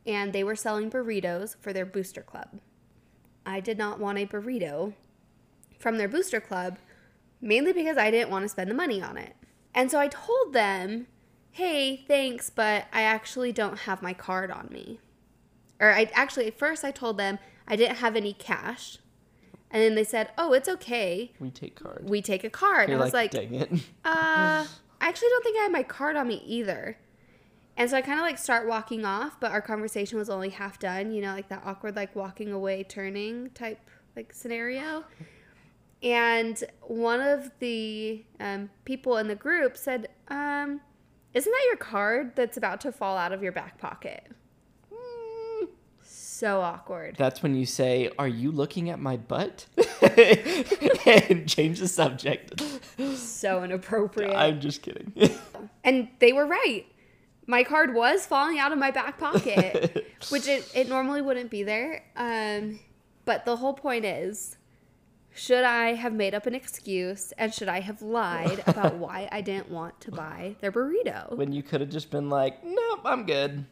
and 0.08 0.34
they 0.34 0.44
were 0.44 0.56
selling 0.56 0.90
burritos 0.90 1.56
for 1.62 1.72
their 1.72 1.86
booster 1.86 2.24
club. 2.24 2.60
I 3.46 3.60
did 3.60 3.78
not 3.78 4.00
want 4.00 4.18
a 4.18 4.26
burrito 4.26 4.96
from 5.78 6.00
their 6.00 6.10
booster 6.10 6.42
club 6.42 6.80
mainly 7.40 7.74
because 7.74 7.98
I 7.98 8.10
didn't 8.10 8.32
want 8.32 8.46
to 8.46 8.50
spend 8.50 8.72
the 8.72 8.76
money 8.76 9.00
on 9.00 9.16
it. 9.16 9.36
And 9.76 9.92
so 9.92 10.00
I 10.00 10.08
told 10.08 10.54
them, 10.54 11.06
"Hey, 11.52 11.98
thanks, 12.08 12.50
but 12.50 12.86
I 12.92 13.04
actually 13.04 13.52
don't 13.52 13.82
have 13.82 14.02
my 14.02 14.16
card 14.16 14.50
on 14.50 14.70
me." 14.72 15.00
Or 15.80 15.92
I 15.92 16.10
actually 16.14 16.48
at 16.48 16.58
first 16.58 16.84
I 16.84 16.90
told 16.90 17.18
them 17.18 17.38
I 17.68 17.76
didn't 17.76 17.98
have 17.98 18.16
any 18.16 18.34
cash. 18.34 18.98
And 19.70 19.82
then 19.82 19.96
they 19.96 20.04
said, 20.04 20.32
"Oh, 20.38 20.52
it's 20.54 20.68
okay 20.68 21.32
We 21.40 21.50
take 21.50 21.76
card. 21.76 22.10
we 22.10 22.22
take 22.22 22.44
a 22.44 22.50
card. 22.50 22.90
You're 22.90 22.96
and 22.96 23.02
I 23.02 23.06
was 23.06 23.14
like, 23.14 23.32
dang 23.32 23.54
it. 23.54 23.72
uh, 24.06 24.66
I 24.66 24.68
actually 25.00 25.30
don't 25.30 25.44
think 25.44 25.58
I 25.60 25.64
have 25.64 25.72
my 25.72 25.84
card 25.84 26.16
on 26.16 26.28
me 26.28 26.44
either. 26.46 26.98
And 27.78 27.90
so 27.90 27.96
I 27.96 28.02
kind 28.02 28.20
of 28.20 28.26
like 28.26 28.38
start 28.38 28.68
walking 28.68 29.06
off, 29.06 29.40
but 29.40 29.52
our 29.52 29.62
conversation 29.62 30.18
was 30.18 30.30
only 30.30 30.50
half 30.50 30.78
done, 30.78 31.12
you 31.12 31.22
know, 31.22 31.34
like 31.34 31.48
that 31.48 31.64
awkward, 31.66 31.96
like 31.96 32.16
walking 32.16 32.52
away, 32.52 32.84
turning 32.84 33.50
type 33.52 33.80
like 34.16 34.34
scenario. 34.34 35.06
And 36.04 36.62
one 36.82 37.22
of 37.22 37.50
the 37.60 38.24
um, 38.40 38.70
people 38.86 39.18
in 39.18 39.28
the 39.28 39.36
group 39.36 39.78
said, 39.78 40.10
um, 40.28 40.82
Isn't 41.34 41.52
that 41.52 41.64
your 41.68 41.78
card 41.78 42.36
that's 42.36 42.58
about 42.58 42.82
to 42.82 42.92
fall 42.92 43.18
out 43.18 43.32
of 43.32 43.42
your 43.42 43.52
back 43.54 43.78
pocket? 43.78 44.28
So 46.42 46.60
awkward. 46.60 47.18
That's 47.20 47.44
when 47.44 47.54
you 47.54 47.68
say, 47.68 48.10
Are 48.18 48.28
you 48.28 48.52
looking 48.52 48.90
at 48.90 49.00
my 49.00 49.16
butt? 49.16 49.68
and 50.02 51.48
change 51.48 51.78
the 51.78 51.88
subject. 51.88 52.60
So 53.14 53.64
inappropriate. 53.64 54.36
I'm 54.36 54.60
just 54.60 54.82
kidding. 54.82 55.14
And 55.84 56.08
they 56.18 56.34
were 56.34 56.48
right. 56.48 56.88
My 57.46 57.64
card 57.64 57.94
was 57.94 58.26
falling 58.26 58.58
out 58.58 58.72
of 58.72 58.80
my 58.80 58.90
back 58.90 59.20
pocket, 59.20 60.08
which 60.30 60.48
it, 60.48 60.68
it 60.74 60.90
normally 60.90 61.22
wouldn't 61.22 61.52
be 61.52 61.62
there. 61.62 62.04
Um, 62.16 62.80
but 63.26 63.46
the 63.46 63.58
whole 63.58 63.76
point 63.76 64.04
is 64.04 64.58
should 65.36 65.64
I 65.64 65.94
have 65.94 66.12
made 66.12 66.34
up 66.34 66.48
an 66.48 66.56
excuse 66.56 67.34
and 67.38 67.54
should 67.54 67.70
I 67.70 67.82
have 67.82 68.02
lied 68.02 68.64
about 68.66 68.96
why 68.98 69.30
I 69.32 69.42
didn't 69.42 69.70
want 69.70 70.02
to 70.02 70.12
buy 70.12 70.56
their 70.60 70.72
burrito? 70.72 71.38
When 71.38 71.52
you 71.52 71.62
could 71.62 71.82
have 71.82 71.92
just 71.92 72.10
been 72.10 72.32
like, 72.32 72.66
nope, 72.66 73.02
I'm 73.06 73.28
good. 73.28 73.64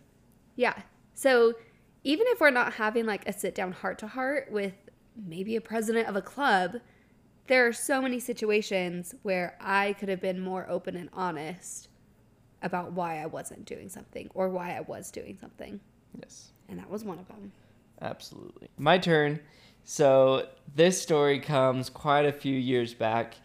Yeah. 0.56 0.76
So 1.16 1.56
even 2.04 2.26
if 2.30 2.40
we're 2.40 2.50
not 2.50 2.74
having 2.74 3.06
like 3.06 3.28
a 3.28 3.34
sit 3.34 3.56
down 3.56 3.72
heart 3.72 4.00
to 4.00 4.08
heart 4.08 4.52
with 4.52 4.74
maybe 5.28 5.56
a 5.56 5.62
president 5.62 6.08
of 6.08 6.16
a 6.16 6.22
club, 6.22 6.78
there 7.48 7.68
are 7.68 7.74
so 7.74 8.02
many 8.02 8.20
situations 8.20 9.16
where 9.24 9.58
I 9.60 9.94
could 9.94 10.10
have 10.10 10.22
been 10.22 10.40
more 10.40 10.70
open 10.70 10.96
and 10.96 11.10
honest 11.14 11.90
about 12.62 12.94
why 12.94 13.22
I 13.22 13.26
wasn't 13.26 13.66
doing 13.66 13.90
something 13.90 14.30
or 14.34 14.50
why 14.50 14.76
I 14.76 14.82
was 14.82 15.12
doing 15.12 15.38
something. 15.40 15.80
Yes. 16.20 16.52
And 16.68 16.80
that 16.80 16.90
was 16.90 17.04
one 17.04 17.20
of 17.20 17.28
them. 17.28 17.52
Absolutely. 18.02 18.70
My 18.78 18.98
turn. 18.98 19.40
So 19.84 20.48
this 20.76 21.02
story 21.02 21.40
comes 21.40 21.90
quite 21.90 22.26
a 22.26 22.32
few 22.32 22.56
years 22.56 22.94
back, 22.94 23.36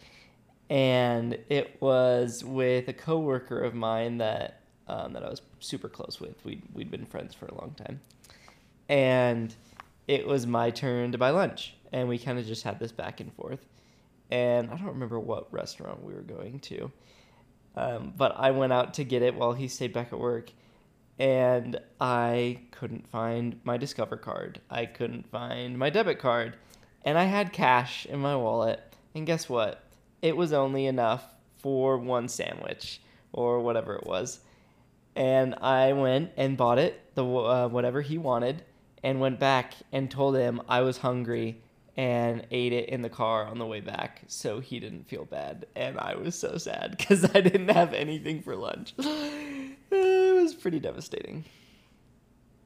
and 0.69 1.39
it 1.49 1.81
was 1.81 2.45
with 2.45 2.89
a 2.89 2.93
coworker 2.93 3.61
of 3.61 3.75
mine 3.75 4.19
that 4.19 4.61
um, 4.87 5.15
that 5.15 5.25
I 5.25 5.31
was 5.31 5.41
super 5.61 5.89
close 5.89 6.21
with. 6.21 6.45
We 6.45 6.63
we'd 6.75 6.91
been 6.91 7.07
friends 7.07 7.35
for 7.35 7.47
a 7.47 7.55
long 7.55 7.75
time, 7.75 8.01
and 8.89 9.55
it 10.07 10.27
was 10.27 10.47
my 10.47 10.71
turn 10.71 11.13
to 11.13 11.19
buy 11.19 11.31
lunch, 11.31 11.75
and 11.93 12.09
we 12.09 12.19
kind 12.19 12.39
of 12.39 12.47
just 12.47 12.63
had 12.63 12.79
this 12.79 12.93
back 12.93 13.21
and 13.21 13.33
forth. 13.35 13.67
And 14.31 14.71
I 14.71 14.77
don't 14.77 14.87
remember 14.89 15.21
what 15.21 15.53
restaurant 15.53 16.03
we 16.03 16.15
were 16.15 16.23
going 16.23 16.61
to, 16.61 16.91
um, 17.77 18.13
but 18.17 18.35
I 18.37 18.51
went 18.51 18.73
out 18.73 18.95
to 18.95 19.05
get 19.05 19.23
it 19.23 19.35
while 19.35 19.53
he 19.53 19.69
stayed 19.69 19.93
back 19.93 20.13
at 20.13 20.19
work 20.19 20.51
and 21.19 21.79
I 22.01 22.61
couldn't 22.73 23.07
find 23.09 23.61
my 23.65 23.77
Discover 23.77 24.17
card. 24.17 24.61
I 24.69 24.87
couldn't 24.87 25.31
find 25.31 25.79
my 25.79 25.91
debit 25.91 26.19
card. 26.19 26.57
And 27.05 27.19
I 27.19 27.25
had 27.25 27.53
cash 27.53 28.07
in 28.07 28.19
my 28.19 28.35
wallet. 28.35 28.81
And 29.15 29.27
guess 29.27 29.49
what? 29.49 29.85
It 30.23 30.37
was 30.37 30.53
only 30.53 30.87
enough 30.87 31.25
for 31.59 31.99
one 31.99 32.29
sandwich 32.29 33.01
or 33.33 33.61
whatever 33.61 33.95
it 33.95 34.07
was. 34.07 34.41
And 35.15 35.55
I 35.57 35.93
went 35.93 36.33
and 36.37 36.57
bought 36.57 36.79
it, 36.79 37.15
the 37.15 37.25
uh, 37.25 37.69
whatever 37.69 38.01
he 38.01 38.19
wanted, 38.19 38.65
and 39.05 39.21
went 39.21 39.39
back 39.39 39.75
and 39.93 40.11
told 40.11 40.35
him 40.35 40.61
I 40.67 40.81
was 40.81 40.99
hungry 40.99 41.61
and 41.97 42.45
ate 42.51 42.73
it 42.73 42.89
in 42.89 43.03
the 43.03 43.09
car 43.09 43.45
on 43.45 43.59
the 43.59 43.67
way 43.67 43.81
back 43.81 44.23
so 44.27 44.59
he 44.59 44.81
didn't 44.81 45.07
feel 45.07 45.27
bad. 45.27 45.67
And 45.77 45.99
I 45.99 46.17
was 46.17 46.35
so 46.35 46.57
sad 46.57 46.97
because 46.99 47.25
I 47.25 47.41
didn't 47.41 47.69
have 47.69 47.93
anything 47.93 48.43
for 48.43 48.57
lunch. 48.57 48.95
it 48.99 50.35
was 50.35 50.55
pretty 50.55 50.81
devastating. 50.81 51.45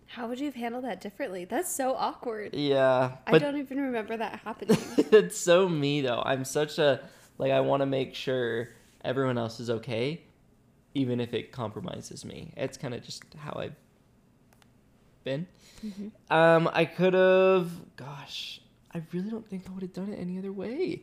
How 0.07 0.29
would 0.29 0.39
you 0.39 0.47
have 0.47 0.55
handled 0.55 0.85
that 0.85 1.03
differently? 1.03 1.45
That's 1.45 1.71
so 1.71 1.95
awkward. 1.95 2.55
Yeah. 2.55 3.17
I 3.27 3.39
don't 3.39 3.59
even 3.59 3.79
remember 3.79 4.17
that 4.17 4.41
happening. 4.45 4.79
it's 4.97 5.37
so 5.37 5.69
me 5.69 6.01
though. 6.01 6.23
I'm 6.25 6.45
such 6.45 6.79
a 6.79 7.01
like 7.37 7.53
I 7.53 7.61
want 7.61 7.83
to 7.83 7.87
make 7.87 8.15
sure 8.15 8.71
everyone 9.05 9.39
else 9.39 9.61
is 9.61 9.71
okay 9.71 10.23
even 10.95 11.21
if 11.21 11.35
it 11.35 11.53
compromises 11.53 12.25
me. 12.25 12.53
It's 12.57 12.79
kind 12.79 12.95
of 12.95 13.03
just 13.03 13.23
how 13.37 13.55
I've 13.57 13.77
been. 15.29 15.47
Mm-hmm. 15.85 16.33
Um 16.33 16.71
I 16.73 16.85
could 16.85 17.15
have 17.15 17.71
gosh, 17.97 18.61
I 18.95 19.03
really 19.13 19.31
don't 19.31 19.49
think 19.49 19.65
I 19.69 19.73
would 19.73 19.83
have 19.83 19.93
done 19.93 20.13
it 20.13 20.19
any 20.19 20.39
other 20.39 20.53
way. 20.53 21.03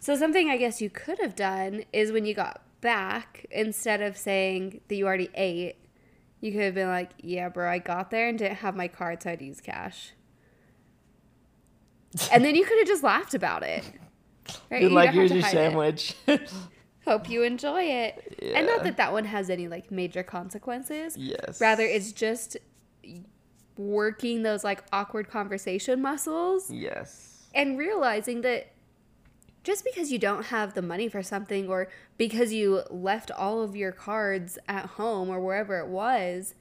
So 0.00 0.16
something 0.16 0.50
I 0.50 0.56
guess 0.56 0.80
you 0.80 0.90
could 0.90 1.18
have 1.20 1.36
done 1.36 1.84
is 1.92 2.10
when 2.10 2.24
you 2.24 2.34
got 2.34 2.62
back, 2.80 3.46
instead 3.50 4.02
of 4.02 4.16
saying 4.16 4.80
that 4.88 4.96
you 4.96 5.06
already 5.06 5.30
ate, 5.34 5.76
you 6.40 6.50
could 6.50 6.62
have 6.62 6.74
been 6.74 6.88
like, 6.88 7.10
"Yeah, 7.22 7.48
bro, 7.48 7.70
I 7.70 7.78
got 7.78 8.10
there 8.10 8.28
and 8.28 8.36
didn't 8.36 8.56
have 8.56 8.74
my 8.74 8.88
card, 8.88 9.22
so 9.22 9.30
I'd 9.30 9.40
use 9.40 9.60
cash." 9.60 10.12
and 12.32 12.44
then 12.44 12.54
you 12.54 12.64
could 12.64 12.78
have 12.78 12.86
just 12.86 13.02
laughed 13.02 13.34
about 13.34 13.62
it. 13.62 13.84
Right? 14.70 14.80
Been 14.80 14.82
You 14.82 14.88
like 14.90 15.10
here's 15.10 15.32
your 15.32 15.42
sandwich. 15.42 16.14
Hope 17.06 17.28
you 17.28 17.42
enjoy 17.42 17.82
it. 17.82 18.38
And 18.54 18.66
not 18.66 18.84
that 18.84 18.96
that 18.96 19.12
one 19.12 19.24
has 19.24 19.50
any 19.50 19.66
like 19.68 19.90
major 19.90 20.22
consequences. 20.22 21.16
yes. 21.16 21.60
Rather, 21.60 21.84
it's 21.84 22.12
just 22.12 22.56
working 23.76 24.42
those 24.42 24.64
like 24.64 24.82
awkward 24.92 25.28
conversation 25.28 26.00
muscles 26.02 26.70
Yes. 26.70 27.48
and 27.54 27.78
realizing 27.78 28.42
that 28.42 28.72
just 29.64 29.84
because 29.84 30.10
you 30.10 30.18
don't 30.18 30.46
have 30.46 30.74
the 30.74 30.82
money 30.82 31.08
for 31.08 31.22
something 31.22 31.68
or 31.68 31.88
because 32.18 32.52
you 32.52 32.82
left 32.90 33.30
all 33.30 33.62
of 33.62 33.76
your 33.76 33.92
cards 33.92 34.58
at 34.68 34.86
home 34.86 35.28
or 35.30 35.40
wherever 35.40 35.78
it 35.78 35.86
was 35.88 36.54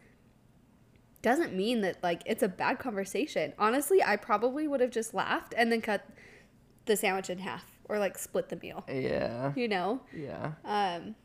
doesn't 1.21 1.53
mean 1.55 1.81
that 1.81 2.01
like 2.03 2.21
it's 2.25 2.41
a 2.43 2.47
bad 2.47 2.79
conversation. 2.79 3.53
Honestly, 3.59 4.01
I 4.03 4.15
probably 4.15 4.67
would 4.67 4.81
have 4.81 4.91
just 4.91 5.13
laughed 5.13 5.53
and 5.55 5.71
then 5.71 5.81
cut 5.81 6.07
the 6.85 6.95
sandwich 6.95 7.29
in 7.29 7.37
half 7.39 7.65
or 7.85 7.99
like 7.99 8.17
split 8.17 8.49
the 8.49 8.55
meal, 8.55 8.83
Yeah. 8.87 9.53
you 9.55 9.67
know? 9.67 10.01
Yeah. 10.15 10.53
Um 10.65 11.15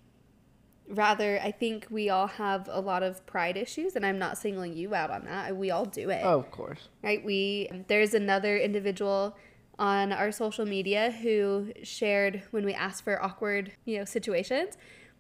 rather 0.88 1.40
I 1.42 1.50
think 1.50 1.86
we 1.90 2.10
all 2.10 2.26
have 2.28 2.68
a 2.70 2.80
lot 2.80 3.02
of 3.02 3.24
pride 3.26 3.56
issues 3.56 3.96
and 3.96 4.06
I'm 4.06 4.18
not 4.18 4.38
singling 4.38 4.74
you 4.76 4.94
out 4.94 5.10
on 5.10 5.24
that. 5.24 5.56
We 5.56 5.70
all 5.70 5.84
do 5.84 6.10
it 6.10 6.22
Oh, 6.24 6.38
of 6.38 6.50
course. 6.50 6.88
right 7.02 7.24
we 7.24 7.68
there's 7.88 8.14
another 8.14 8.56
individual 8.56 9.36
on 9.78 10.12
our 10.12 10.32
social 10.32 10.64
media 10.64 11.10
who 11.10 11.72
shared 11.82 12.42
when 12.50 12.64
we 12.64 12.72
asked 12.72 13.04
for 13.04 13.22
awkward 13.22 13.72
you 13.84 13.98
know 13.98 14.04
situations 14.04 14.78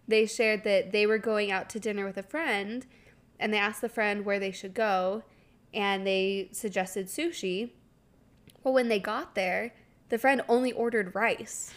they 0.08 0.24
shared 0.24 0.62
that 0.64 0.92
they 0.92 1.06
were 1.06 1.18
going 1.18 1.50
out 1.50 1.68
to 1.68 1.80
dinner 1.80 2.04
with 2.06 2.16
a 2.16 2.22
friend 2.22 2.86
and 3.38 3.52
they 3.52 3.58
asked 3.58 3.80
the 3.82 3.88
friend 3.88 4.24
where 4.24 4.38
they 4.38 4.52
should 4.52 4.72
go 4.72 5.22
and 5.74 6.06
they 6.06 6.48
suggested 6.52 7.06
sushi 7.08 7.70
well 8.62 8.72
when 8.72 8.88
they 8.88 8.98
got 9.00 9.34
there 9.34 9.74
the 10.08 10.16
friend 10.16 10.40
only 10.48 10.72
ordered 10.72 11.14
rice 11.14 11.72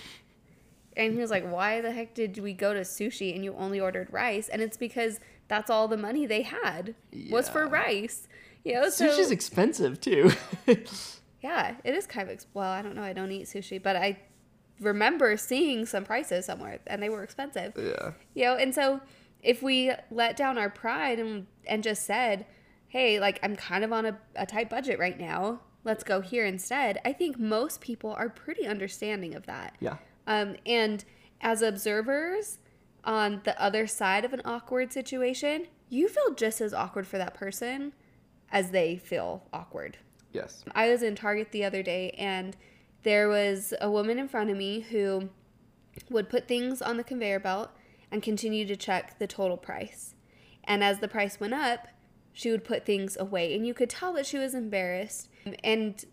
and 0.98 1.14
he 1.14 1.20
was 1.20 1.30
like 1.32 1.50
why 1.50 1.82
the 1.82 1.92
heck 1.92 2.14
did 2.14 2.38
we 2.38 2.54
go 2.54 2.74
to 2.74 2.82
sushi 2.82 3.34
and 3.36 3.44
you 3.44 3.54
only 3.56 3.80
ordered 3.80 4.08
rice 4.12 4.50
and 4.50 4.62
it's 4.62 4.78
because 4.78 5.20
that's 5.48 5.70
all 5.70 5.88
the 5.88 5.98
money 5.98 6.26
they 6.26 6.42
had 6.44 6.96
was 7.30 7.48
for 7.50 7.66
Yeah. 7.66 7.72
rice 7.72 8.28
you 8.64 8.74
know 8.74 8.90
so 8.90 9.08
Sushi's 9.08 9.32
expensive 9.32 10.02
too. 10.02 10.32
yeah, 11.42 11.76
it 11.84 11.94
is 11.96 12.06
kind 12.06 12.28
of 12.28 12.34
ex- 12.34 12.48
well. 12.54 12.70
I 12.70 12.82
don't 12.82 12.96
know. 12.96 13.02
I 13.04 13.14
don't 13.14 13.32
eat 13.32 13.46
sushi, 13.46 13.82
but 13.82 13.96
I 13.96 14.20
remember 14.80 15.38
seeing 15.38 15.86
some 15.86 16.04
prices 16.04 16.46
somewhere, 16.46 16.80
and 16.88 17.02
they 17.02 17.10
were 17.10 17.24
expensive. 17.24 17.74
yeah. 17.78 18.12
You 18.34 18.44
know, 18.46 18.56
and 18.58 18.76
so 18.76 19.00
if 19.42 19.64
we 19.64 19.92
let 20.12 20.36
down 20.36 20.58
our 20.58 20.70
pride 20.70 21.20
and 21.20 21.48
and 21.68 21.84
just 21.84 22.04
said, 22.06 22.46
"Hey, 22.90 23.20
like 23.20 23.40
I'm 23.44 23.56
kind 23.56 23.84
of 23.86 23.94
on 23.94 24.06
a, 24.06 24.18
a 24.36 24.46
tight 24.46 24.70
budget 24.70 25.00
right 25.00 25.18
now. 25.20 25.62
Let's 25.86 26.04
go 26.04 26.20
here 26.20 26.46
instead." 26.46 27.00
I 27.06 27.14
think 27.14 27.40
most 27.40 27.80
people 27.80 28.12
are 28.12 28.28
pretty 28.30 28.68
understanding 28.68 29.36
of 29.36 29.46
that. 29.46 29.76
Yeah. 29.80 29.96
Um, 30.30 30.56
and 30.66 31.04
as 31.42 31.62
observers 31.64 32.60
on 33.04 33.42
the 33.44 33.60
other 33.62 33.88
side 33.88 34.24
of 34.24 34.32
an 34.32 34.44
awkward 34.46 34.94
situation, 34.94 35.66
you 35.90 36.08
feel 36.08 36.36
just 36.36 36.62
as 36.62 36.74
awkward 36.74 37.08
for 37.08 37.18
that 37.18 37.34
person 37.34 37.94
as 38.52 38.70
they 38.70 38.96
feel 38.96 39.44
awkward. 39.52 39.98
Yes. 40.32 40.64
I 40.76 40.90
was 40.90 41.02
in 41.02 41.16
Target 41.16 41.52
the 41.52 41.66
other 41.66 41.82
day 41.82 42.12
and 42.12 42.56
there 43.02 43.28
was 43.28 43.74
a 43.82 43.90
woman 43.90 44.20
in 44.20 44.28
front 44.28 44.52
of 44.52 44.58
me 44.58 44.82
who 44.82 45.30
would 46.12 46.30
put 46.30 46.48
things 46.48 46.82
on 46.82 46.98
the 46.98 47.04
conveyor 47.04 47.40
belt 47.40 47.72
and 48.12 48.22
continue 48.22 48.68
to 48.68 48.76
check 48.76 49.18
the 49.18 49.28
total 49.28 49.58
price. 49.58 50.14
And 50.64 50.84
as 50.84 51.00
the 51.00 51.08
price 51.08 51.40
went 51.40 51.56
up, 51.56 51.88
she 52.34 52.52
would 52.52 52.64
put 52.64 52.86
things 52.86 53.18
away 53.18 53.56
and 53.56 53.66
you 53.66 53.74
could 53.74 53.90
tell 53.90 54.14
that 54.14 54.28
she 54.28 54.38
was 54.38 54.54
embarrassed 54.54 55.30
and 55.64 56.06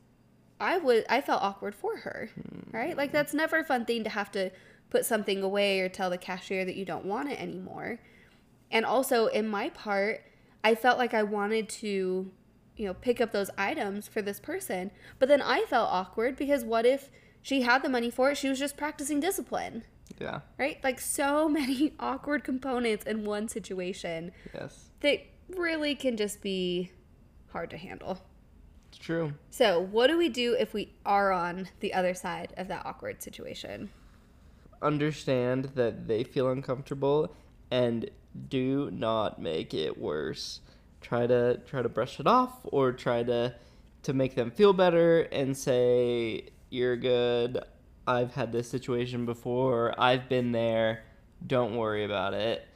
I 0.61 0.79
would 0.79 1.05
I 1.09 1.21
felt 1.21 1.42
awkward 1.42 1.75
for 1.75 1.99
her. 1.99 2.31
Right? 2.73 2.97
Like 2.97 3.11
hmm. 3.11 3.16
that's 3.16 3.35
never 3.35 3.59
a 3.59 3.64
fun 3.64 3.85
thing 3.85 4.05
to 4.05 4.11
have 4.11 4.31
to 4.33 4.51
put 4.90 5.05
something 5.05 5.42
away 5.42 5.81
or 5.81 5.88
tell 5.88 6.11
the 6.11 6.19
cashier 6.19 6.64
that 6.64 6.77
you 6.77 6.85
don't 6.85 7.05
want 7.05 7.31
it 7.31 7.40
anymore. 7.40 7.99
And 8.71 8.85
also 8.85 9.27
in 9.27 9.49
my 9.49 9.71
part, 9.71 10.23
I 10.62 10.75
felt 10.75 10.99
like 10.99 11.14
I 11.14 11.23
wanted 11.23 11.69
to 11.69 12.31
you 12.77 12.87
know, 12.87 12.95
pick 12.95 13.21
up 13.21 13.33
those 13.33 13.51
items 13.57 14.07
for 14.07 14.23
this 14.23 14.38
person. 14.38 14.90
But 15.19 15.29
then 15.29 15.42
I 15.42 15.64
felt 15.69 15.88
awkward 15.90 16.37
because 16.37 16.64
what 16.64 16.85
if 16.87 17.11
she 17.42 17.62
had 17.62 17.83
the 17.83 17.88
money 17.88 18.11
for 18.11 18.31
it? 18.31 18.37
She 18.37 18.49
was 18.49 18.59
just 18.59 18.77
practicing 18.77 19.19
discipline, 19.19 19.85
Yeah. 20.21 20.40
right? 20.59 20.83
Like 20.85 21.01
so 21.01 21.49
many 21.49 21.95
awkward 21.99 22.45
components 22.45 23.05
in 23.07 23.25
one 23.25 23.49
situation 23.49 24.33
Yes. 24.55 24.90
that 25.01 25.21
really 25.49 25.95
can 25.95 26.16
just 26.16 26.42
be 26.42 26.92
hard 27.49 27.71
to 27.71 27.77
handle. 27.77 28.21
It's 28.96 29.04
true. 29.04 29.35
So, 29.50 29.78
what 29.78 30.06
do 30.06 30.16
we 30.16 30.30
do 30.30 30.56
if 30.59 30.72
we 30.72 30.94
are 31.04 31.30
on 31.30 31.68
the 31.80 31.92
other 31.92 32.14
side 32.14 32.54
of 32.56 32.68
that 32.68 32.87
awkward 32.87 33.22
situation? 33.22 33.90
Understand 34.80 35.72
that 35.74 36.09
they 36.09 36.24
feel 36.24 36.48
uncomfortable 36.48 37.35
and 37.70 38.09
do 38.48 38.90
not 38.90 39.40
make 39.40 39.74
it 39.74 39.98
worse. 39.98 40.61
Try 41.02 41.26
to 41.26 41.59
try 41.66 41.82
to 41.82 41.90
brush 41.90 42.20
it 42.20 42.26
off 42.26 42.61
or 42.64 42.92
try 42.92 43.22
to 43.24 43.54
to 44.04 44.12
make 44.14 44.35
them 44.35 44.50
feel 44.50 44.72
better 44.72 45.22
and 45.24 45.56
say 45.56 46.48
you're 46.70 46.96
good. 46.96 47.59
I've 48.06 48.32
had 48.32 48.50
this 48.50 48.70
situation 48.70 49.26
before. 49.26 49.94
I've 50.00 50.26
been 50.28 50.52
there. 50.52 51.02
Don't 51.46 51.76
worry 51.76 52.04
about 52.04 52.32
it. 52.32 52.66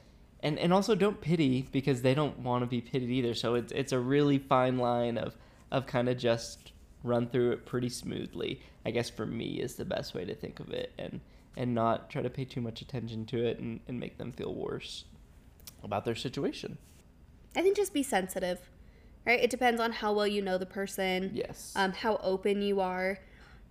And 0.41 0.59
and 0.59 0.71
also 0.71 0.93
don't 0.93 1.19
pity 1.19 1.67
because 1.71 2.03
they 2.03 2.13
don't 2.13 2.37
want 2.39 2.61
to 2.61 2.67
be 2.67 2.79
pitied 2.79 3.09
either. 3.09 3.33
So 3.33 3.55
it's 3.55 3.71
it's 3.71 3.91
a 3.91 3.99
really 3.99 4.37
fine 4.37 4.77
line 4.77 5.17
of 5.17 5.35
of 5.71 5.85
kind 5.85 6.09
of 6.09 6.17
just 6.17 6.71
run 7.03 7.27
through 7.27 7.51
it 7.51 7.65
pretty 7.65 7.89
smoothly. 7.89 8.61
I 8.85 8.91
guess 8.91 9.09
for 9.09 9.25
me 9.25 9.59
is 9.59 9.75
the 9.75 9.85
best 9.85 10.13
way 10.13 10.25
to 10.25 10.35
think 10.35 10.59
of 10.59 10.69
it 10.69 10.91
and 10.97 11.21
and 11.57 11.75
not 11.75 12.09
try 12.09 12.21
to 12.21 12.29
pay 12.29 12.45
too 12.45 12.61
much 12.61 12.81
attention 12.81 13.25
to 13.25 13.45
it 13.45 13.59
and, 13.59 13.81
and 13.87 13.99
make 13.99 14.17
them 14.17 14.31
feel 14.31 14.53
worse 14.55 15.03
about 15.83 16.05
their 16.05 16.15
situation. 16.15 16.77
I 17.57 17.61
think 17.61 17.75
just 17.75 17.93
be 17.93 18.03
sensitive, 18.03 18.69
right? 19.25 19.41
It 19.43 19.49
depends 19.49 19.81
on 19.81 19.91
how 19.91 20.13
well 20.13 20.27
you 20.27 20.41
know 20.41 20.57
the 20.57 20.65
person, 20.65 21.31
Yes. 21.33 21.73
um, 21.75 21.91
how 21.91 22.17
open 22.23 22.61
you 22.61 22.79
are. 22.79 23.19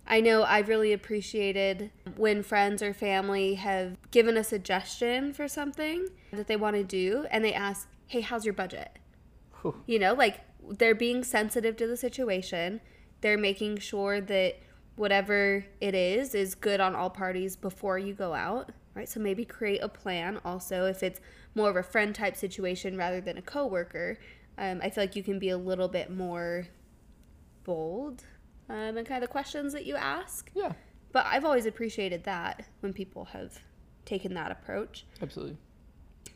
I 0.05 0.21
know 0.21 0.43
I've 0.43 0.67
really 0.67 0.93
appreciated 0.93 1.89
when 2.17 2.43
friends 2.43 2.83
or 2.83 2.93
family 2.93 3.55
have 3.55 3.97
given 4.11 4.37
a 4.37 4.43
suggestion 4.43 5.33
for 5.33 5.47
something 5.47 6.07
that 6.31 6.45
they 6.45 6.55
want 6.55 6.75
to 6.75 6.83
do 6.83 7.25
and 7.31 7.43
they 7.43 7.53
ask, 7.53 7.87
hey, 8.05 8.21
how's 8.21 8.45
your 8.45 8.53
budget? 8.53 8.99
Whew. 9.61 9.81
You 9.87 9.97
know, 9.97 10.13
like 10.13 10.39
they're 10.69 10.95
being 10.95 11.23
sensitive 11.23 11.75
to 11.77 11.87
the 11.87 11.97
situation. 11.97 12.81
They're 13.21 13.37
making 13.37 13.77
sure 13.79 14.21
that 14.21 14.55
whatever 14.95 15.65
it 15.79 15.95
is 15.95 16.35
is 16.35 16.55
good 16.55 16.79
on 16.79 16.95
all 16.95 17.09
parties 17.09 17.55
before 17.55 17.97
you 17.97 18.13
go 18.13 18.33
out, 18.33 18.71
right? 18.95 19.07
So 19.07 19.19
maybe 19.19 19.45
create 19.45 19.79
a 19.81 19.89
plan 19.89 20.39
also 20.43 20.85
if 20.85 21.01
it's 21.03 21.19
more 21.55 21.69
of 21.69 21.75
a 21.75 21.83
friend 21.83 22.13
type 22.13 22.35
situation 22.35 22.97
rather 22.97 23.21
than 23.21 23.37
a 23.37 23.41
coworker. 23.41 24.17
Um, 24.57 24.79
I 24.83 24.89
feel 24.89 25.03
like 25.03 25.15
you 25.15 25.23
can 25.23 25.39
be 25.39 25.49
a 25.49 25.57
little 25.57 25.87
bit 25.87 26.11
more 26.11 26.67
bold 27.63 28.23
um, 28.69 28.97
in 28.97 29.05
kind 29.05 29.23
of 29.23 29.27
the 29.29 29.31
questions 29.31 29.73
that 29.73 29.85
you 29.85 29.95
ask. 29.95 30.51
yeah, 30.55 30.73
But 31.11 31.25
I've 31.25 31.45
always 31.45 31.65
appreciated 31.65 32.23
that 32.25 32.65
when 32.81 32.93
people 32.93 33.25
have 33.25 33.59
taken 34.05 34.33
that 34.33 34.51
approach. 34.51 35.05
absolutely. 35.21 35.57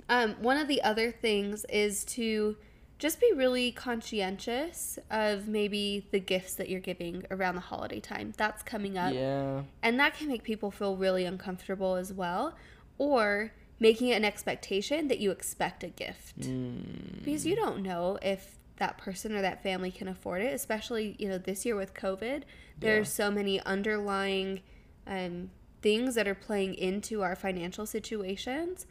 Um, 0.10 0.36
one 0.42 0.58
of 0.58 0.68
the 0.68 0.82
other 0.84 1.12
things 1.12 1.66
is 1.66 2.06
to 2.06 2.58
just 2.98 3.20
be 3.20 3.32
really 3.36 3.72
conscientious 3.72 4.98
of 5.12 5.48
maybe 5.48 6.08
the 6.12 6.20
gifts 6.20 6.56
that 6.56 6.70
you're 6.70 6.80
giving 6.80 7.26
around 7.30 7.56
the 7.56 7.62
holiday 7.62 8.00
time. 8.00 8.34
That's 8.38 8.64
coming 8.64 8.98
up. 8.98 9.14
Yeah. 9.14 9.64
And 9.84 10.00
that 10.00 10.16
can 10.16 10.28
make 10.28 10.44
people 10.44 10.72
feel 10.72 10.96
really 10.96 11.26
uncomfortable 11.26 11.96
as 11.96 12.14
well. 12.14 12.56
Or 12.98 13.52
making 13.80 14.08
it 14.08 14.14
an 14.14 14.24
expectation 14.24 15.10
that 15.10 15.20
you 15.20 15.32
expect 15.32 15.84
a 15.84 15.90
gift. 15.90 16.40
Mm, 16.40 17.24
Because 17.24 17.46
you 17.46 17.56
don't 17.56 17.84
know 17.84 18.18
if 18.22 18.58
that 18.78 18.98
person 18.98 19.36
or 19.36 19.42
that 19.42 19.62
family 19.62 19.92
can 19.92 20.08
afford 20.08 20.42
it, 20.42 20.54
especially, 20.54 21.16
you 21.20 21.28
know, 21.28 21.38
this 21.38 21.66
year 21.66 21.76
with 21.76 21.94
COVID. 21.94 22.44
There's 22.80 23.12
so 23.12 23.32
many 23.32 23.62
underlying 23.62 24.62
um, 25.08 25.50
things 25.82 26.16
that 26.16 26.28
are 26.28 26.36
playing 26.36 26.76
into 26.76 27.22
our 27.22 27.36
financial 27.36 27.86
situations. 27.86 28.86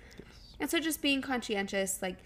And 0.60 0.70
so 0.70 0.78
just 0.80 1.02
being 1.02 1.20
conscientious, 1.20 2.00
like, 2.00 2.18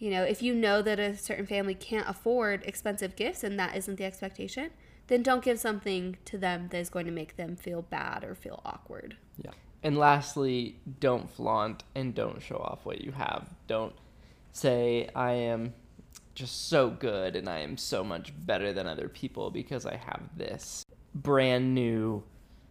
you 0.00 0.10
know, 0.10 0.24
if 0.24 0.42
you 0.42 0.54
know 0.54 0.80
that 0.82 0.98
a 0.98 1.16
certain 1.16 1.46
family 1.46 1.74
can't 1.74 2.08
afford 2.08 2.64
expensive 2.64 3.14
gifts 3.14 3.44
and 3.44 3.58
that 3.58 3.76
isn't 3.76 3.96
the 3.96 4.04
expectation, 4.04 4.70
then 5.08 5.22
don't 5.22 5.44
give 5.44 5.60
something 5.60 6.16
to 6.24 6.38
them 6.38 6.68
that 6.70 6.78
is 6.78 6.88
going 6.88 7.04
to 7.04 7.12
make 7.12 7.36
them 7.36 7.54
feel 7.54 7.82
bad 7.82 8.24
or 8.24 8.34
feel 8.34 8.62
awkward. 8.64 9.18
Yeah. 9.36 9.50
And 9.82 9.98
lastly, 9.98 10.80
don't 11.00 11.30
flaunt 11.30 11.84
and 11.94 12.14
don't 12.14 12.42
show 12.42 12.56
off 12.56 12.80
what 12.84 13.02
you 13.02 13.12
have. 13.12 13.50
Don't 13.66 13.94
say, 14.52 15.10
I 15.14 15.32
am 15.32 15.74
just 16.34 16.68
so 16.68 16.88
good 16.88 17.36
and 17.36 17.46
I 17.48 17.58
am 17.58 17.76
so 17.76 18.02
much 18.02 18.32
better 18.46 18.72
than 18.72 18.86
other 18.86 19.08
people 19.08 19.50
because 19.50 19.84
I 19.84 19.96
have 19.96 20.22
this 20.34 20.86
brand 21.14 21.74
new, 21.74 22.22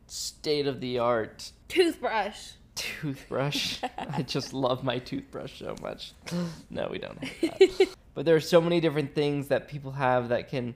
state 0.08 0.65
of 0.65 0.82
the 0.82 0.98
art 0.98 1.52
Toothbrush. 1.68 2.54
Toothbrush. 2.80 3.84
I 3.98 4.22
just 4.22 4.54
love 4.54 4.84
my 4.84 5.00
toothbrush 5.00 5.60
so 5.60 5.76
much. 5.82 6.13
No, 6.70 6.88
we 6.89 6.98
don't 6.98 7.22
have 7.24 7.60
that. 7.60 7.88
but 8.13 8.26
there 8.26 8.36
are 8.36 8.39
so 8.42 8.62
many 8.62 8.80
different 8.80 9.13
things 9.13 9.48
that 9.50 9.68
people 9.68 9.92
have 9.92 10.30
that 10.30 10.48
can 10.48 10.74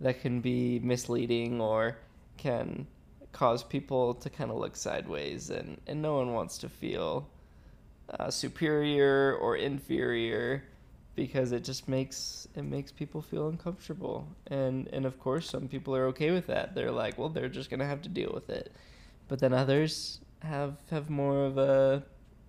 that 0.00 0.20
can 0.20 0.40
be 0.40 0.78
misleading 0.80 1.60
or 1.60 1.96
can 2.36 2.86
cause 3.32 3.62
people 3.62 4.14
to 4.14 4.28
kind 4.30 4.50
of 4.50 4.58
look 4.58 4.76
sideways 4.76 5.50
and 5.50 5.80
and 5.86 6.00
no 6.00 6.16
one 6.16 6.32
wants 6.32 6.58
to 6.58 6.68
feel 6.68 7.26
uh, 8.18 8.30
superior 8.30 9.36
or 9.40 9.56
inferior 9.56 10.62
because 11.14 11.52
it 11.52 11.64
just 11.64 11.88
makes 11.88 12.46
it 12.54 12.62
makes 12.62 12.92
people 12.92 13.22
feel 13.22 13.48
uncomfortable 13.48 14.28
and 14.48 14.88
and 14.88 15.06
of 15.06 15.18
course 15.18 15.48
some 15.48 15.66
people 15.66 15.96
are 15.96 16.06
okay 16.06 16.30
with 16.30 16.46
that 16.46 16.74
they're 16.74 16.90
like 16.90 17.16
well 17.18 17.28
they're 17.28 17.48
just 17.48 17.70
gonna 17.70 17.86
have 17.86 18.02
to 18.02 18.08
deal 18.08 18.30
with 18.34 18.50
it 18.50 18.72
but 19.28 19.38
then 19.38 19.52
others 19.54 20.20
have 20.42 20.76
have 20.90 21.08
more 21.10 21.44
of 21.44 21.58
a 21.58 22.02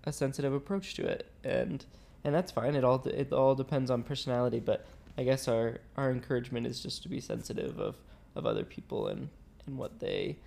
a 0.05 0.11
sensitive 0.11 0.53
approach 0.53 0.93
to 0.95 1.05
it 1.05 1.27
and 1.43 1.85
and 2.23 2.33
that's 2.35 2.51
fine 2.51 2.75
it 2.75 2.83
all 2.83 3.01
it 3.07 3.31
all 3.31 3.55
depends 3.55 3.89
on 3.91 4.03
personality 4.03 4.59
but 4.59 4.85
i 5.17 5.23
guess 5.23 5.47
our 5.47 5.77
our 5.95 6.11
encouragement 6.11 6.65
is 6.67 6.81
just 6.81 7.03
to 7.03 7.09
be 7.09 7.19
sensitive 7.19 7.79
of 7.79 7.95
of 8.35 8.45
other 8.45 8.63
people 8.63 9.07
and 9.07 9.29
and 9.65 9.77
what 9.77 9.99
they 9.99 10.37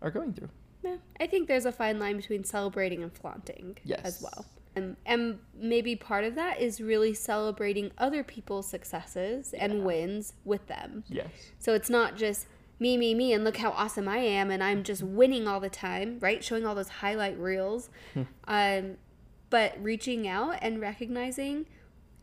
are 0.00 0.10
going 0.10 0.32
through 0.32 0.48
Yeah, 0.82 0.96
I 1.20 1.26
think 1.26 1.46
there's 1.48 1.66
a 1.66 1.72
fine 1.72 1.98
line 1.98 2.16
between 2.16 2.42
celebrating 2.44 3.02
and 3.02 3.12
flaunting 3.12 3.76
Yes. 3.84 4.00
as 4.02 4.22
well. 4.22 4.46
And, 4.76 4.96
and 5.04 5.38
maybe 5.54 5.94
part 5.96 6.24
of 6.24 6.36
that 6.36 6.58
is 6.60 6.80
really 6.80 7.12
celebrating 7.12 7.90
other 7.98 8.22
people's 8.24 8.66
successes 8.66 9.52
and 9.52 9.84
wins 9.84 10.32
with 10.46 10.66
them. 10.68 11.04
yes 11.08 11.26
So 11.58 11.74
it's 11.74 11.90
not 11.90 12.16
just 12.16 12.46
me, 12.80 12.96
me, 12.96 13.14
me, 13.14 13.32
and 13.34 13.44
look 13.44 13.58
how 13.58 13.70
awesome 13.72 14.08
I 14.08 14.18
am, 14.18 14.50
and 14.50 14.64
I'm 14.64 14.82
just 14.82 15.02
winning 15.02 15.46
all 15.46 15.60
the 15.60 15.68
time, 15.68 16.18
right? 16.20 16.42
Showing 16.42 16.66
all 16.66 16.74
those 16.74 16.88
highlight 16.88 17.38
reels. 17.38 17.90
um, 18.48 18.96
but 19.50 19.74
reaching 19.82 20.26
out 20.26 20.58
and 20.62 20.80
recognizing 20.80 21.66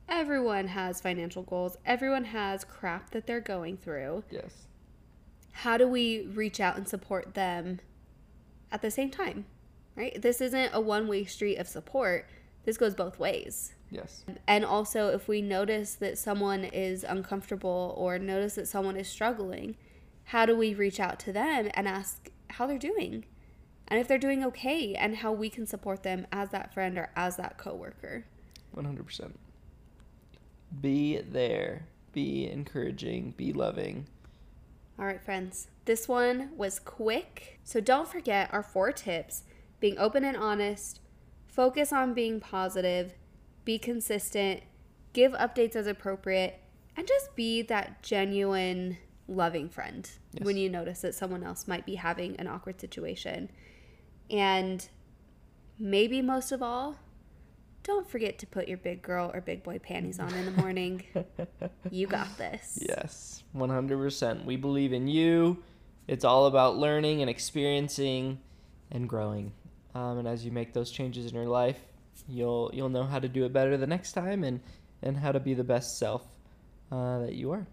everyone 0.09 0.67
has 0.69 0.99
financial 0.99 1.43
goals, 1.43 1.77
everyone 1.85 2.25
has 2.25 2.63
crap 2.63 3.11
that 3.11 3.27
they're 3.27 3.39
going 3.39 3.77
through. 3.77 4.23
yes 4.31 4.67
How 5.51 5.77
do 5.77 5.87
we 5.87 6.21
reach 6.25 6.59
out 6.59 6.75
and 6.75 6.87
support 6.87 7.35
them 7.35 7.79
at 8.71 8.81
the 8.81 8.89
same 8.89 9.11
time? 9.11 9.45
Right? 9.95 10.19
This 10.21 10.41
isn't 10.41 10.71
a 10.73 10.81
one 10.81 11.07
way 11.07 11.25
street 11.25 11.57
of 11.57 11.67
support, 11.67 12.27
this 12.65 12.77
goes 12.77 12.95
both 12.95 13.19
ways. 13.19 13.75
yes 13.91 14.25
And 14.47 14.65
also, 14.65 15.09
if 15.09 15.27
we 15.27 15.41
notice 15.41 15.93
that 15.95 16.17
someone 16.17 16.63
is 16.63 17.03
uncomfortable 17.03 17.93
or 17.97 18.17
notice 18.17 18.55
that 18.55 18.67
someone 18.67 18.97
is 18.97 19.07
struggling, 19.07 19.75
how 20.27 20.45
do 20.45 20.55
we 20.55 20.73
reach 20.73 20.99
out 20.99 21.19
to 21.21 21.33
them 21.33 21.69
and 21.73 21.87
ask 21.87 22.29
how 22.51 22.67
they're 22.67 22.77
doing? 22.77 23.25
And 23.87 23.99
if 23.99 24.07
they're 24.07 24.17
doing 24.17 24.43
okay, 24.43 24.93
and 24.95 25.17
how 25.17 25.31
we 25.31 25.49
can 25.49 25.65
support 25.65 26.03
them 26.03 26.27
as 26.31 26.49
that 26.49 26.73
friend 26.73 26.97
or 26.97 27.09
as 27.15 27.37
that 27.37 27.57
coworker. 27.57 28.25
100% 28.75 29.31
be 30.81 31.21
there. 31.21 31.87
Be 32.13 32.49
encouraging. 32.49 33.33
Be 33.37 33.53
loving. 33.53 34.07
All 34.99 35.05
right, 35.05 35.23
friends. 35.23 35.67
This 35.85 36.07
one 36.07 36.49
was 36.55 36.79
quick. 36.79 37.59
So 37.63 37.79
don't 37.79 38.07
forget 38.07 38.49
our 38.51 38.63
four 38.63 38.91
tips. 38.91 39.43
Being 39.79 39.97
open 39.97 40.23
and 40.23 40.35
honest, 40.35 40.99
focus 41.45 41.93
on 41.93 42.15
being 42.15 42.39
positive, 42.39 43.13
be 43.63 43.77
consistent, 43.77 44.61
give 45.13 45.33
updates 45.33 45.75
as 45.75 45.85
appropriate, 45.85 46.59
and 46.95 47.07
just 47.07 47.35
be 47.35 47.61
that 47.61 48.01
genuine, 48.01 48.97
loving 49.27 49.69
friend 49.69 50.09
Yes. 50.33 50.45
when 50.45 50.57
you 50.57 50.69
notice 50.69 51.01
that 51.01 51.13
someone 51.15 51.43
else 51.43 51.67
might 51.67 51.85
be 51.85 51.95
having 51.95 52.35
an 52.37 52.47
awkward 52.47 52.79
situation. 52.79 53.49
And 54.29 54.87
maybe 55.79 56.21
most 56.21 56.51
of 56.51 56.61
all, 56.61 56.97
don't 57.83 58.09
forget 58.09 58.37
to 58.39 58.47
put 58.47 58.67
your 58.67 58.77
big 58.77 59.01
girl 59.01 59.31
or 59.33 59.39
big 59.41 59.63
boy 59.63 59.79
panties 59.79 60.19
on 60.19 60.33
in 60.33 60.45
the 60.45 60.51
morning. 60.61 61.03
you 61.91 62.07
got 62.07 62.37
this. 62.37 62.79
Yes, 62.81 63.43
100%. 63.55 64.43
We 64.45 64.57
believe 64.57 64.91
in 64.93 65.07
you. 65.07 65.63
It's 66.07 66.25
all 66.25 66.45
about 66.47 66.77
learning 66.77 67.21
and 67.21 67.29
experiencing 67.29 68.39
and 68.91 69.07
growing. 69.07 69.51
Um, 69.95 70.19
and 70.19 70.27
as 70.27 70.45
you 70.45 70.51
make 70.51 70.73
those 70.73 70.91
changes 70.91 71.25
in 71.27 71.35
your 71.35 71.47
life, 71.47 71.79
you'll 72.27 72.71
you'll 72.73 72.89
know 72.89 73.03
how 73.03 73.19
to 73.19 73.27
do 73.29 73.45
it 73.45 73.53
better 73.53 73.77
the 73.77 73.87
next 73.87 74.13
time 74.13 74.43
and 74.43 74.59
and 75.01 75.17
how 75.17 75.31
to 75.31 75.39
be 75.39 75.53
the 75.53 75.63
best 75.63 75.97
self 75.97 76.23
uh, 76.91 77.19
that 77.19 77.33
you 77.33 77.51
are. 77.51 77.67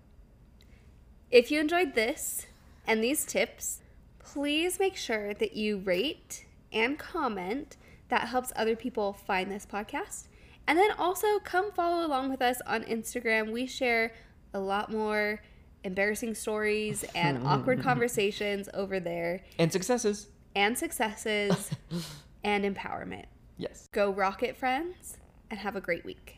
If 1.30 1.50
you 1.50 1.60
enjoyed 1.60 1.94
this 1.94 2.46
and 2.86 3.02
these 3.02 3.24
tips, 3.24 3.80
please 4.18 4.78
make 4.78 4.96
sure 4.96 5.34
that 5.34 5.54
you 5.56 5.78
rate 5.78 6.46
and 6.72 6.98
comment. 6.98 7.76
That 8.08 8.28
helps 8.28 8.52
other 8.56 8.76
people 8.76 9.12
find 9.12 9.50
this 9.50 9.66
podcast. 9.66 10.28
And 10.66 10.78
then 10.78 10.90
also 10.92 11.38
come 11.40 11.72
follow 11.72 12.06
along 12.06 12.30
with 12.30 12.40
us 12.42 12.60
on 12.66 12.84
Instagram. 12.84 13.50
We 13.52 13.66
share 13.66 14.12
a 14.52 14.58
lot 14.60 14.90
more 14.92 15.42
embarrassing 15.82 16.34
stories 16.34 17.04
and 17.14 17.38
awkward 17.46 17.82
conversations 17.82 18.68
over 18.72 19.00
there, 19.00 19.40
And 19.58 19.72
successes. 19.72 20.28
and 20.54 20.76
successes 20.78 21.70
and 22.44 22.64
empowerment. 22.64 23.24
Yes. 23.58 23.88
Go 23.92 24.10
rocket, 24.12 24.56
friends, 24.56 25.18
and 25.50 25.58
have 25.60 25.76
a 25.76 25.80
great 25.80 26.04
week. 26.04 26.36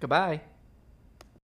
Goodbye. 0.00 0.40